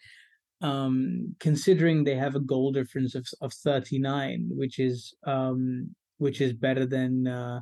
[0.62, 6.53] um, considering they have a goal difference of, of 39, which is um, which is
[6.53, 7.60] better than uh,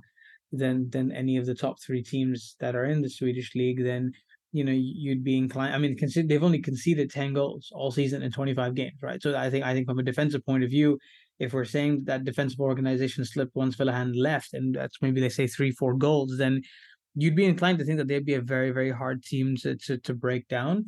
[0.52, 4.12] than than any of the top three teams that are in the Swedish league, then
[4.52, 5.76] you know you'd be inclined.
[5.76, 9.22] I mean, consider they've only conceded 10 goals all season in 25 games, right?
[9.22, 10.98] So I think I think from a defensive point of view,
[11.40, 15.46] if we're saying that defensive organization slipped once Vilahamn left, and that's maybe they say
[15.48, 16.62] three, four goals, then
[17.16, 19.98] you'd be inclined to think that they'd be a very, very hard team to to,
[20.00, 20.86] to break down.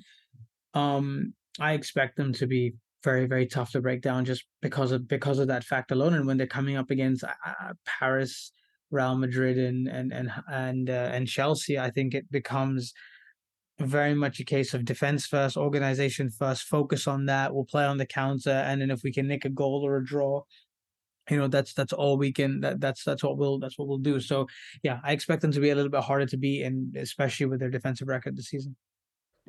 [0.74, 5.08] Um, I expect them to be very very tough to break down just because of
[5.08, 6.14] because of that fact alone.
[6.14, 8.52] And when they're coming up against uh, uh Paris,
[8.92, 12.94] Real Madrid, and and and and uh, and Chelsea, I think it becomes
[13.80, 17.54] very much a case of defense first, organization first, focus on that.
[17.54, 20.06] We'll play on the counter, and then if we can nick a goal or a
[20.06, 20.44] draw,
[21.30, 22.60] you know that's that's all we can.
[22.62, 24.20] That that's that's what we'll that's what we'll do.
[24.20, 24.48] So
[24.84, 27.60] yeah, I expect them to be a little bit harder to beat, and especially with
[27.60, 28.76] their defensive record this season.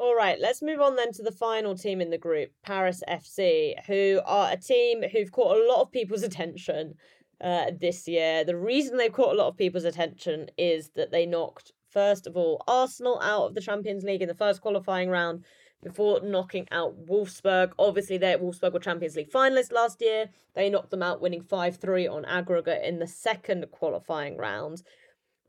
[0.01, 3.75] All right, let's move on then to the final team in the group, Paris FC,
[3.85, 6.95] who are a team who've caught a lot of people's attention
[7.39, 8.43] uh, this year.
[8.43, 12.35] The reason they've caught a lot of people's attention is that they knocked, first of
[12.35, 15.45] all, Arsenal out of the Champions League in the first qualifying round
[15.83, 17.73] before knocking out Wolfsburg.
[17.79, 20.31] Obviously, they Wolfsburg were Champions League finalists last year.
[20.55, 24.81] They knocked them out, winning 5 3 on aggregate in the second qualifying round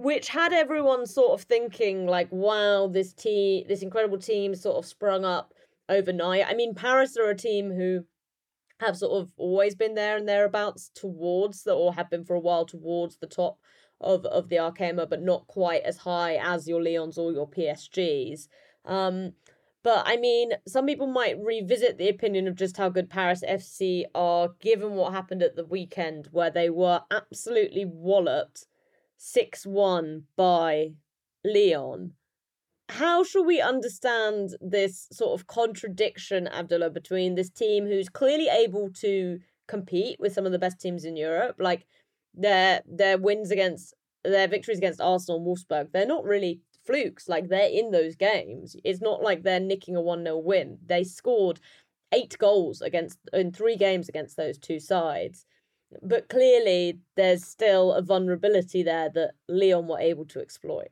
[0.02, 4.86] which had everyone sort of thinking like wow this team this incredible team sort of
[4.86, 5.54] sprung up
[5.90, 8.04] overnight i mean paris are a team who
[8.82, 12.40] have sort of always been there and thereabouts towards the or have been for a
[12.40, 13.60] while towards the top
[14.02, 18.48] of of the Arkema, but not quite as high as your Lyons or your PSGs.
[18.86, 19.34] Um,
[19.84, 24.06] but I mean, some people might revisit the opinion of just how good Paris FC
[24.14, 28.66] are, given what happened at the weekend, where they were absolutely walloped
[29.24, 30.94] 6 1 by
[31.46, 32.14] Lyon.
[32.90, 38.90] How shall we understand this sort of contradiction, Abdullah, between this team who's clearly able
[38.94, 41.86] to compete with some of the best teams in Europe, like
[42.34, 43.94] their their wins against
[44.24, 47.30] their victories against Arsenal and Wolfsburg, they're not really flukes.
[47.30, 48.76] Like they're in those games.
[48.84, 50.80] It's not like they're nicking a 1 0 win.
[50.84, 51.60] They scored
[52.12, 55.46] eight goals against in three games against those two sides
[56.02, 60.90] but clearly there's still a vulnerability there that Lyon were able to exploit.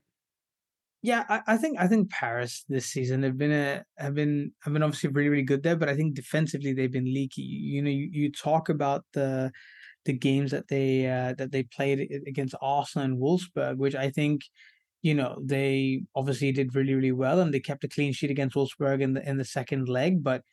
[1.01, 4.73] Yeah, I, I think I think Paris this season have been a have been have
[4.73, 7.41] been obviously really really good there, but I think defensively they've been leaky.
[7.41, 9.51] You know, you, you talk about the
[10.05, 14.41] the games that they uh, that they played against Arsenal and Wolfsburg, which I think
[15.01, 18.55] you know they obviously did really really well, and they kept a clean sheet against
[18.55, 20.43] Wolfsburg in the in the second leg, but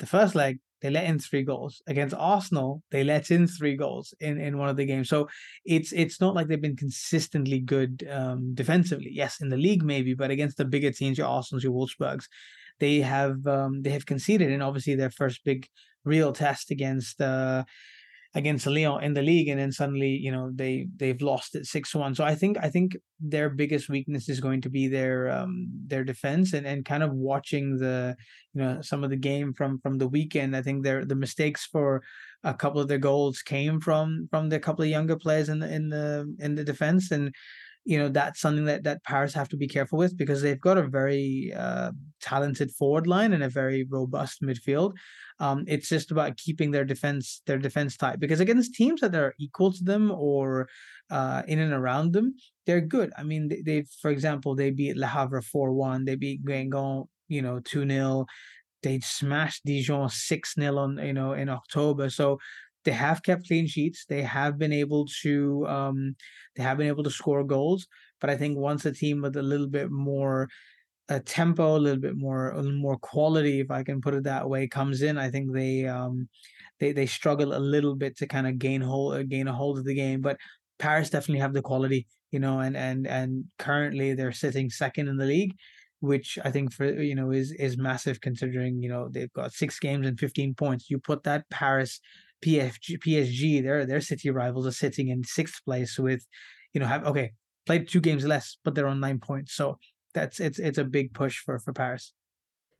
[0.00, 2.82] the first leg they let in three goals against Arsenal.
[2.90, 5.08] They let in three goals in, in one of the games.
[5.08, 5.28] So
[5.64, 9.10] it's it's not like they've been consistently good um, defensively.
[9.12, 12.26] Yes, in the league maybe, but against the bigger teams, your Arsenal's, your Wolfsburgs,
[12.80, 14.50] they have um, they have conceded.
[14.50, 15.68] And obviously their first big
[16.04, 17.64] real test against uh,
[18.34, 21.94] against Lyon in the league, and then suddenly you know they they've lost it six
[21.94, 22.14] one.
[22.14, 26.04] So I think I think their biggest weakness is going to be their um their
[26.04, 28.16] defense and and kind of watching the
[28.54, 30.56] you know some of the game from from the weekend.
[30.56, 32.02] I think their the mistakes for
[32.44, 35.72] a couple of their goals came from from the couple of younger players in the
[35.72, 37.32] in the in the defense and
[37.84, 40.78] you know that's something that that Paris have to be careful with because they've got
[40.78, 44.92] a very uh, talented forward line and a very robust midfield.
[45.42, 49.34] Um, it's just about keeping their defense their defense tight because against teams that are
[49.40, 50.68] equal to them or
[51.10, 53.12] uh, in and around them, they're good.
[53.18, 57.08] I mean, they, they for example, they beat Le Havre four one, they beat Guingamp,
[57.26, 58.26] you know, two 0
[58.84, 62.08] They smashed Dijon six 0 on you know in October.
[62.08, 62.38] So
[62.84, 64.04] they have kept clean sheets.
[64.08, 66.14] They have been able to um,
[66.54, 67.88] they have been able to score goals.
[68.20, 70.48] But I think once a team with a little bit more
[71.12, 74.24] a tempo, a little bit more a little more quality, if I can put it
[74.24, 76.28] that way, comes in, I think they um
[76.80, 79.78] they they struggle a little bit to kind of gain hold uh, gain a hold
[79.78, 80.20] of the game.
[80.20, 80.38] But
[80.78, 85.16] Paris definitely have the quality, you know, and and and currently they're sitting second in
[85.16, 85.54] the league,
[86.00, 89.78] which I think for you know is is massive considering you know they've got six
[89.78, 90.90] games and fifteen points.
[90.90, 92.00] You put that Paris
[92.44, 96.26] PSG, PSG, their their city rivals are sitting in sixth place with,
[96.74, 97.32] you know, have okay
[97.66, 99.54] played two games less, but they're on nine points.
[99.54, 99.78] So
[100.14, 102.12] that's it's it's a big push for for Paris.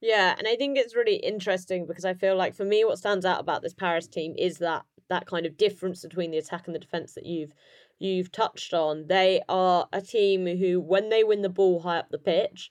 [0.01, 3.25] Yeah, and I think it's really interesting because I feel like for me, what stands
[3.25, 6.75] out about this Paris team is that that kind of difference between the attack and
[6.75, 7.53] the defense that you've
[7.99, 9.07] you've touched on.
[9.07, 12.71] They are a team who, when they win the ball high up the pitch,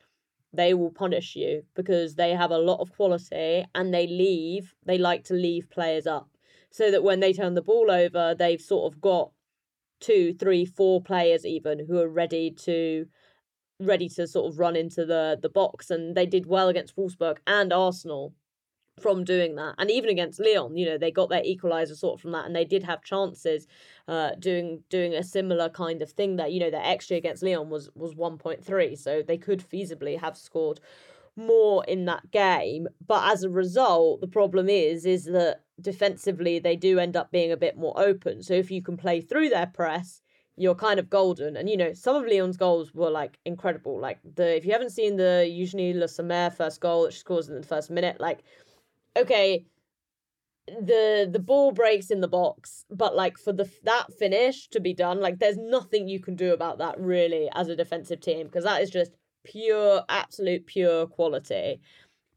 [0.54, 4.76] they will punish you because they have a lot of quality and they leave.
[4.86, 6.30] They like to leave players up
[6.70, 9.32] so that when they turn the ball over, they've sort of got
[10.02, 13.06] two, three, four players even who are ready to
[13.82, 17.38] ready to sort of run into the the box and they did well against Wolfsburg
[17.48, 18.34] and Arsenal
[19.00, 22.22] from doing that and even against Lyon you know they got their equalizer sort of
[22.22, 23.66] from that and they did have chances
[24.08, 27.70] uh doing doing a similar kind of thing that you know their xG against Lyon
[27.70, 30.80] was was 1.3 so they could feasibly have scored
[31.38, 36.76] more in that game but as a result the problem is is that defensively they
[36.76, 38.44] do end up being a bit more open.
[38.44, 40.22] So if you can play through their press,
[40.58, 41.58] you're kind of golden.
[41.58, 44.00] And you know, some of Lyon's goals were like incredible.
[44.00, 47.50] Like the if you haven't seen the Eugenie Le Sommer first goal that she scores
[47.50, 48.44] in the first minute, like
[49.18, 49.66] okay,
[50.68, 54.94] the the ball breaks in the box, but like for the that finish to be
[54.94, 58.64] done, like there's nothing you can do about that really as a defensive team because
[58.64, 59.12] that is just
[59.44, 61.80] pure, absolute pure quality.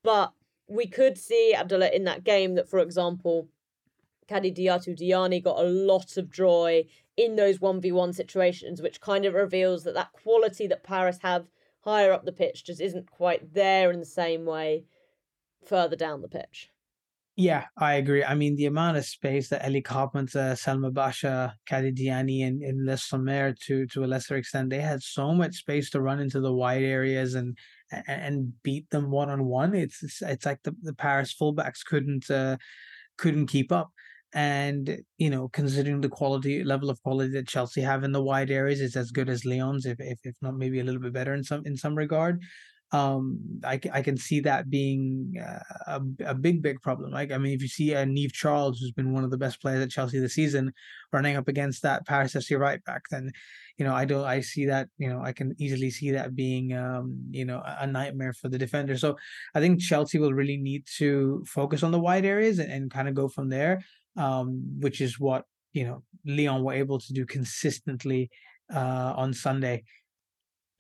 [0.02, 0.32] But
[0.68, 3.48] we could see Abdullah in that game that, for example,
[4.28, 6.86] Kadidiatou Diani got a lot of joy
[7.16, 11.46] in those 1v1 situations, which kind of reveals that that quality that Paris have
[11.80, 14.84] higher up the pitch just isn't quite there in the same way
[15.66, 16.70] further down the pitch.
[17.36, 18.22] Yeah, I agree.
[18.22, 22.86] I mean, the amount of space that Ellie Carpenter, Selma Bacha, Khady Diani, and, and
[22.86, 26.40] Les Sommer, to to a lesser extent, they had so much space to run into
[26.40, 27.58] the wide areas and
[28.06, 29.74] and beat them one on one.
[29.74, 32.56] It's it's like the, the Paris fullbacks couldn't uh,
[33.18, 33.90] couldn't keep up.
[34.34, 38.50] And you know, considering the quality level of quality that Chelsea have in the wide
[38.50, 41.34] areas, it's as good as Lyon's if if, if not maybe a little bit better
[41.34, 42.42] in some in some regard
[42.94, 47.10] um, I, I can see that being uh, a, a big, big problem.
[47.10, 49.36] Like, I mean, if you see a uh, Niamh Charles, who's been one of the
[49.36, 50.72] best players at Chelsea this season,
[51.12, 53.32] running up against that Paris FC right back, then,
[53.78, 56.72] you know, I don't, I see that, you know, I can easily see that being,
[56.76, 58.96] um, you know, a nightmare for the defender.
[58.96, 59.16] So
[59.56, 63.08] I think Chelsea will really need to focus on the wide areas and, and kind
[63.08, 63.82] of go from there,
[64.16, 68.30] um, which is what, you know, Lyon were able to do consistently
[68.72, 69.84] uh, on Sunday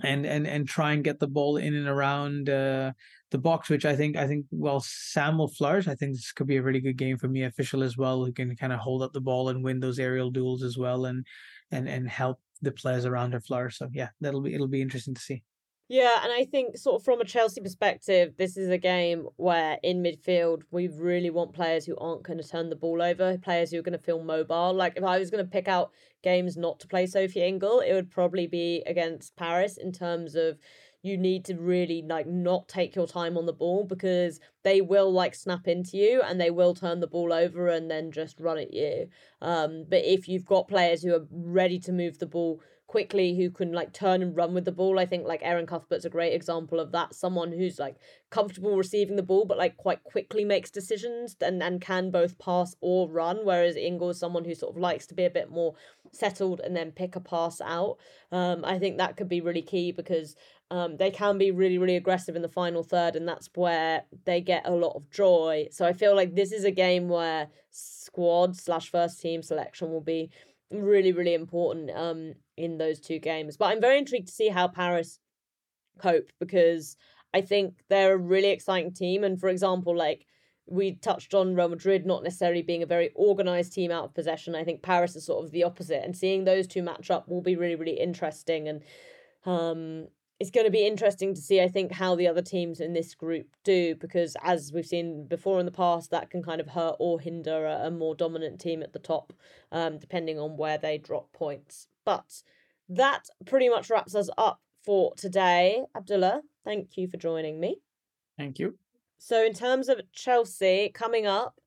[0.02, 2.92] and and and try and get the ball in and around uh,
[3.30, 5.88] the box, which I think I think well Sam will flourish.
[5.88, 8.32] I think this could be a really good game for Mia Fishel as well, who
[8.32, 11.24] can kind of hold up the ball and win those aerial duels as well, and
[11.70, 13.78] and and help the players around her flourish.
[13.78, 15.42] So yeah, that'll be it'll be interesting to see.
[15.88, 19.78] Yeah, and I think sort of from a Chelsea perspective, this is a game where
[19.82, 23.70] in midfield we really want players who aren't going to turn the ball over, players
[23.70, 24.72] who are going to feel mobile.
[24.72, 25.90] Like if I was going to pick out
[26.22, 30.58] games not to play Sophie Ingle, it would probably be against Paris in terms of
[31.02, 35.12] you need to really like not take your time on the ball because they will
[35.12, 38.56] like snap into you and they will turn the ball over and then just run
[38.56, 39.06] at you.
[39.42, 43.50] Um, but if you've got players who are ready to move the ball quickly who
[43.50, 44.98] can like turn and run with the ball.
[44.98, 47.14] I think like Erin Cuthbert's a great example of that.
[47.14, 47.96] Someone who's like
[48.30, 52.76] comfortable receiving the ball, but like quite quickly makes decisions and, and can both pass
[52.80, 53.40] or run.
[53.44, 55.74] Whereas Ingle is someone who sort of likes to be a bit more
[56.12, 57.96] settled and then pick a pass out.
[58.30, 60.36] Um, I think that could be really key because
[60.70, 64.40] um, they can be really, really aggressive in the final third, and that's where they
[64.40, 65.68] get a lot of joy.
[65.70, 70.00] So I feel like this is a game where squad slash first team selection will
[70.00, 70.30] be
[70.70, 73.56] really, really important um, in those two games.
[73.56, 75.18] But I'm very intrigued to see how Paris
[75.98, 76.96] cope because
[77.32, 79.24] I think they're a really exciting team.
[79.24, 80.26] And for example, like
[80.66, 84.54] we touched on Real Madrid not necessarily being a very organized team out of possession.
[84.54, 87.42] I think Paris is sort of the opposite, and seeing those two match up will
[87.42, 88.68] be really, really interesting.
[88.68, 88.82] And
[89.44, 90.08] um,
[90.40, 93.14] it's going to be interesting to see, I think, how the other teams in this
[93.14, 96.96] group do, because as we've seen before in the past, that can kind of hurt
[96.98, 99.32] or hinder a, a more dominant team at the top,
[99.70, 101.88] um, depending on where they drop points.
[102.04, 102.42] But
[102.88, 105.84] that pretty much wraps us up for today.
[105.96, 107.78] Abdullah, thank you for joining me.
[108.36, 108.76] Thank you.
[109.18, 111.58] So, in terms of Chelsea coming up,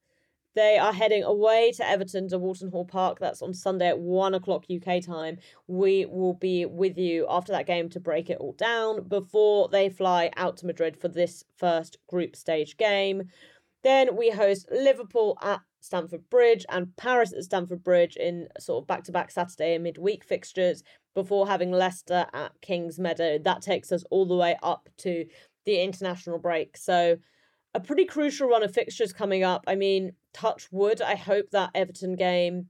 [0.57, 3.19] they are heading away to Everton to Walton Hall Park.
[3.19, 5.38] That's on Sunday at one o'clock UK time.
[5.67, 9.89] We will be with you after that game to break it all down before they
[9.89, 13.29] fly out to Madrid for this first group stage game.
[13.83, 18.88] Then we host Liverpool at Stamford Bridge and Paris at Stamford Bridge in sort of
[18.88, 20.84] back to back Saturday and midweek fixtures
[21.15, 23.39] before having Leicester at Kings Meadow.
[23.39, 25.25] That takes us all the way up to
[25.65, 26.78] the international break.
[26.78, 27.17] So,
[27.73, 29.63] a pretty crucial run of fixtures coming up.
[29.67, 31.01] I mean, touch wood.
[31.01, 32.69] I hope that Everton game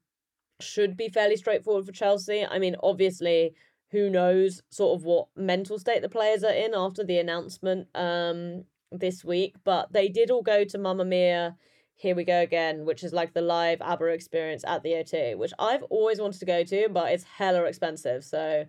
[0.60, 2.45] should be fairly straightforward for Chelsea.
[2.45, 3.53] I mean, obviously,
[3.91, 8.66] who knows sort of what mental state the players are in after the announcement um
[8.91, 11.55] this week, but they did all go to Mamma Mia.
[12.00, 15.52] Here we go again, which is like the live ABBA experience at the O2, which
[15.58, 18.24] I've always wanted to go to, but it's hella expensive.
[18.24, 18.66] So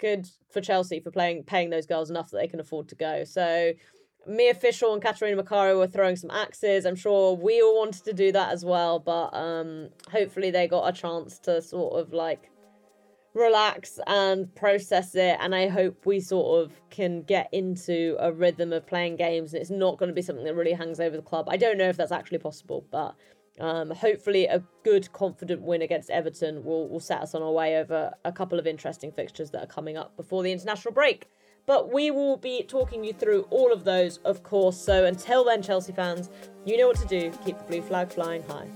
[0.00, 3.24] good for Chelsea for playing paying those girls enough that they can afford to go.
[3.24, 3.72] So
[4.26, 6.86] Mia Fishel and Catarina Macario were throwing some axes.
[6.86, 10.88] I'm sure we all wanted to do that as well, but um, hopefully they got
[10.88, 12.51] a chance to sort of like
[13.34, 15.38] relax and process it.
[15.40, 19.60] And I hope we sort of can get into a rhythm of playing games and
[19.60, 21.46] it's not going to be something that really hangs over the club.
[21.48, 23.14] I don't know if that's actually possible, but
[23.60, 27.78] um, hopefully a good, confident win against Everton will, will set us on our way
[27.78, 31.28] over a couple of interesting fixtures that are coming up before the international break.
[31.64, 34.76] But we will be talking you through all of those, of course.
[34.76, 36.28] So until then, Chelsea fans,
[36.64, 37.30] you know what to do.
[37.44, 38.66] Keep the blue flag flying high.